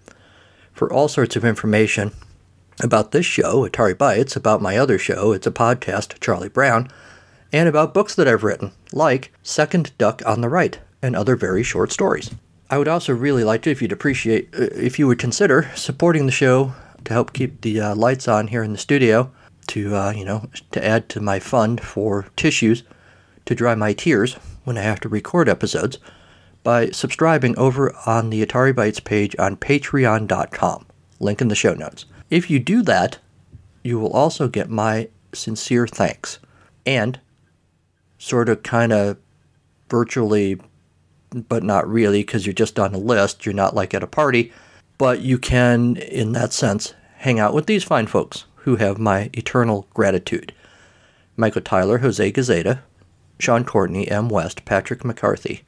for 0.73 0.93
all 0.93 1.09
sorts 1.09 1.37
of 1.37 1.45
information 1.45 2.11
about 2.83 3.12
this 3.12 3.25
show, 3.25 3.67
Atari 3.67 3.95
Bytes, 3.95 4.37
about 4.37 4.61
my 4.61 4.77
other 4.77 4.99
show, 4.99 5.33
It's 5.33 5.47
a 5.47 5.53
Podcast, 5.53 6.21
Charlie 6.21 6.51
Brown, 6.51 6.89
and 7.53 7.69
about 7.69 7.95
books 7.95 8.17
that 8.17 8.27
I've 8.29 8.45
written, 8.45 8.73
like 8.93 9.33
Second 9.43 9.97
Duck 9.97 10.21
on 10.27 10.43
the 10.43 10.51
Right 10.51 10.79
and 11.01 11.17
other 11.17 11.37
very 11.37 11.62
short 11.62 11.91
stories. 11.93 12.33
I 12.69 12.79
would 12.79 12.89
also 12.89 13.13
really 13.13 13.45
like 13.45 13.63
to, 13.63 13.71
if 13.71 13.81
you'd 13.81 13.93
appreciate, 13.93 14.49
uh, 14.55 14.69
if 14.73 14.99
you 14.99 15.07
would 15.07 15.19
consider 15.19 15.71
supporting 15.75 16.27
the 16.27 16.33
show 16.33 16.75
to 17.05 17.13
help 17.13 17.33
keep 17.33 17.61
the 17.61 17.81
uh, 17.81 17.95
lights 17.95 18.27
on 18.27 18.49
here 18.49 18.63
in 18.63 18.73
the 18.73 18.79
studio, 18.79 19.31
to, 19.69 19.95
uh, 19.95 20.11
you 20.13 20.25
know, 20.25 20.49
to 20.73 20.85
add 20.85 21.09
to 21.11 21.21
my 21.21 21.39
fund 21.39 21.81
for 21.81 22.27
tissues 22.37 22.83
to 23.45 23.55
dry 23.55 23.75
my 23.75 23.93
tears 23.93 24.35
when 24.65 24.77
I 24.77 24.83
have 24.83 25.01
to 25.01 25.09
record 25.09 25.49
episodes 25.49 25.99
by 26.63 26.91
subscribing 26.91 27.57
over 27.57 27.95
on 28.07 28.31
the 28.31 28.45
Atari 28.45 28.73
Bytes 28.73 29.03
page 29.03 29.37
on 29.39 29.57
patreon.com. 29.57 30.87
Link 31.21 31.41
in 31.41 31.49
the 31.49 31.55
show 31.55 31.75
notes. 31.75 32.05
If 32.29 32.51
you 32.51 32.59
do 32.59 32.83
that, 32.83 33.19
you 33.85 34.01
will 34.01 34.13
also 34.13 34.49
get 34.49 34.69
my 34.69 35.09
sincere 35.33 35.87
thanks 35.87 36.41
and 36.85 37.21
sort 38.19 38.49
of 38.49 38.65
kind 38.65 38.93
of 38.93 39.19
virtually, 39.89 40.61
but 41.42 41.62
not 41.62 41.88
really 41.88 42.20
because 42.20 42.46
you're 42.46 42.53
just 42.53 42.79
on 42.79 42.94
a 42.94 42.99
list. 42.99 43.44
You're 43.44 43.55
not 43.55 43.75
like 43.75 43.94
at 43.94 44.03
a 44.03 44.07
party, 44.07 44.53
but 44.99 45.20
you 45.20 45.38
can, 45.38 45.96
in 45.96 46.33
that 46.33 46.53
sense, 46.53 46.94
hang 47.18 47.38
out 47.38 47.55
with 47.55 47.66
these 47.66 47.85
fine 47.85 48.07
folks 48.07 48.44
who 48.57 48.77
have 48.77 48.99
my 48.99 49.31
eternal 49.33 49.87
gratitude. 49.94 50.53
Michael 51.37 51.62
Tyler, 51.62 51.99
Jose 51.99 52.33
Gazeta, 52.33 52.81
Sean 53.38 53.64
Courtney, 53.64 54.09
M. 54.09 54.29
West, 54.29 54.64
Patrick 54.64 55.05
McCarthy, 55.05 55.62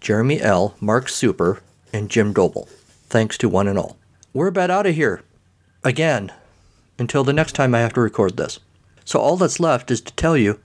Jeremy 0.00 0.40
L., 0.40 0.74
Mark 0.80 1.08
Super, 1.08 1.62
and 1.92 2.08
Jim 2.08 2.32
Doble. 2.32 2.68
Thanks 3.08 3.36
to 3.38 3.48
one 3.48 3.68
and 3.68 3.78
all. 3.78 3.98
We're 4.32 4.46
about 4.46 4.70
out 4.70 4.86
of 4.86 4.94
here. 4.94 5.22
Again. 5.84 6.32
Until 6.98 7.24
the 7.24 7.32
next 7.32 7.52
time 7.52 7.74
I 7.74 7.80
have 7.80 7.94
to 7.94 8.00
record 8.00 8.36
this. 8.36 8.60
So 9.04 9.18
all 9.18 9.36
that's 9.36 9.58
left 9.58 9.90
is 9.90 10.00
to 10.02 10.14
tell 10.14 10.36
you 10.36 10.60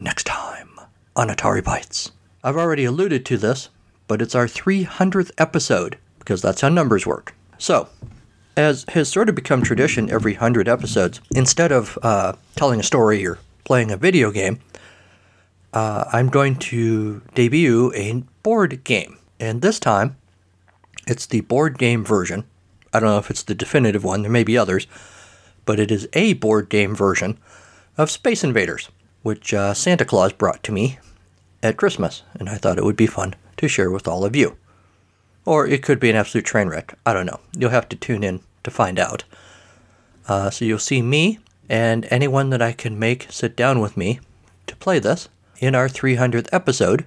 next 0.00 0.24
time 0.24 0.68
on 1.16 1.28
Atari 1.28 1.62
Bytes. 1.62 2.10
I've 2.42 2.56
already 2.56 2.84
alluded 2.84 3.24
to 3.26 3.36
this, 3.36 3.68
but 4.08 4.20
it's 4.20 4.34
our 4.34 4.46
300th 4.46 5.30
episode 5.38 5.98
because 6.18 6.42
that's 6.42 6.62
how 6.62 6.68
numbers 6.68 7.06
work. 7.06 7.34
So, 7.58 7.88
as 8.56 8.84
has 8.88 9.08
sort 9.08 9.28
of 9.28 9.34
become 9.34 9.62
tradition 9.62 10.10
every 10.10 10.32
100 10.32 10.68
episodes, 10.68 11.20
instead 11.30 11.70
of 11.70 11.96
uh, 12.02 12.32
telling 12.56 12.80
a 12.80 12.82
story 12.82 13.24
or 13.24 13.38
playing 13.64 13.90
a 13.92 13.96
video 13.96 14.32
game, 14.32 14.58
uh, 15.72 16.06
I'm 16.12 16.28
going 16.28 16.56
to 16.56 17.22
debut 17.34 17.92
a 17.94 18.24
board 18.42 18.82
game. 18.82 19.18
And 19.38 19.62
this 19.62 19.78
time, 19.78 20.16
it's 21.06 21.26
the 21.26 21.42
board 21.42 21.78
game 21.78 22.04
version. 22.04 22.44
I 22.92 23.00
don't 23.00 23.10
know 23.10 23.18
if 23.18 23.30
it's 23.30 23.42
the 23.42 23.54
definitive 23.54 24.02
one, 24.02 24.22
there 24.22 24.30
may 24.30 24.44
be 24.44 24.58
others, 24.58 24.86
but 25.64 25.78
it 25.78 25.90
is 25.90 26.08
a 26.14 26.32
board 26.32 26.68
game 26.68 26.94
version 26.94 27.38
of 27.96 28.10
Space 28.10 28.42
Invaders, 28.42 28.88
which 29.22 29.52
uh, 29.52 29.74
Santa 29.74 30.04
Claus 30.04 30.32
brought 30.32 30.62
to 30.64 30.72
me 30.72 30.98
at 31.62 31.76
Christmas, 31.76 32.22
and 32.34 32.48
I 32.48 32.56
thought 32.56 32.78
it 32.78 32.84
would 32.84 32.96
be 32.96 33.06
fun 33.06 33.34
to 33.58 33.68
share 33.68 33.90
with 33.90 34.08
all 34.08 34.24
of 34.24 34.34
you. 34.34 34.56
Or 35.44 35.66
it 35.66 35.82
could 35.82 36.00
be 36.00 36.10
an 36.10 36.16
absolute 36.16 36.44
train 36.44 36.68
wreck. 36.68 36.94
I 37.06 37.12
don't 37.12 37.26
know. 37.26 37.40
You'll 37.56 37.70
have 37.70 37.88
to 37.90 37.96
tune 37.96 38.22
in 38.24 38.40
to 38.64 38.70
find 38.70 38.98
out. 38.98 39.24
Uh, 40.26 40.50
so 40.50 40.64
you'll 40.64 40.78
see 40.78 41.00
me 41.00 41.38
and 41.68 42.06
anyone 42.10 42.50
that 42.50 42.62
I 42.62 42.72
can 42.72 42.98
make 42.98 43.26
sit 43.30 43.56
down 43.56 43.80
with 43.80 43.96
me 43.96 44.20
to 44.66 44.76
play 44.76 44.98
this 44.98 45.28
in 45.58 45.74
our 45.74 45.88
300th 45.88 46.48
episode 46.52 47.06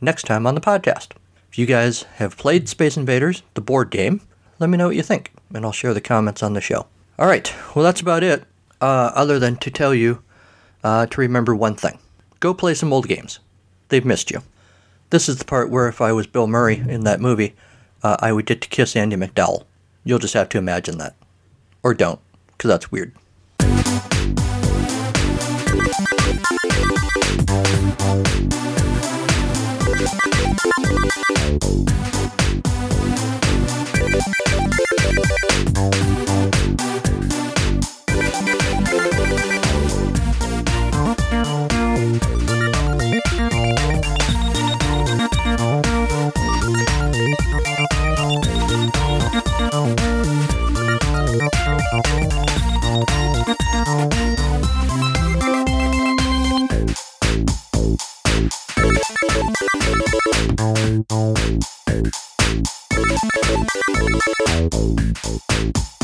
next 0.00 0.24
time 0.24 0.46
on 0.46 0.54
the 0.54 0.60
podcast. 0.60 1.12
If 1.50 1.58
you 1.58 1.66
guys 1.66 2.02
have 2.14 2.36
played 2.36 2.68
Space 2.68 2.96
Invaders, 2.96 3.42
the 3.54 3.60
board 3.60 3.90
game, 3.90 4.20
let 4.58 4.70
me 4.70 4.78
know 4.78 4.86
what 4.86 4.96
you 4.96 5.02
think, 5.02 5.32
and 5.52 5.64
I'll 5.64 5.72
share 5.72 5.92
the 5.92 6.00
comments 6.00 6.42
on 6.42 6.54
the 6.54 6.60
show. 6.60 6.86
All 7.18 7.26
right, 7.26 7.52
well, 7.74 7.84
that's 7.84 8.00
about 8.00 8.22
it, 8.22 8.44
uh, 8.80 9.12
other 9.14 9.38
than 9.38 9.56
to 9.56 9.70
tell 9.70 9.94
you 9.94 10.22
uh, 10.82 11.06
to 11.06 11.20
remember 11.20 11.54
one 11.54 11.74
thing 11.74 11.98
go 12.40 12.52
play 12.52 12.74
some 12.74 12.92
old 12.92 13.06
games. 13.06 13.38
They've 13.88 14.04
missed 14.04 14.30
you. 14.30 14.42
This 15.12 15.28
is 15.28 15.36
the 15.36 15.44
part 15.44 15.68
where 15.68 15.88
if 15.88 16.00
I 16.00 16.10
was 16.12 16.26
Bill 16.26 16.46
Murray 16.46 16.78
in 16.78 17.04
that 17.04 17.20
movie, 17.20 17.54
uh, 18.02 18.16
I 18.20 18.32
would 18.32 18.46
get 18.46 18.62
to 18.62 18.68
kiss 18.70 18.96
Andie 18.96 19.16
MacDowell. 19.16 19.64
You'll 20.04 20.18
just 20.18 20.32
have 20.32 20.48
to 20.48 20.58
imagine 20.58 20.96
that. 20.96 21.16
Or 21.82 21.92
don't, 21.92 22.18
because 22.52 22.68
that's 22.68 22.90
weird. 22.90 23.12
Okay. 65.24 66.01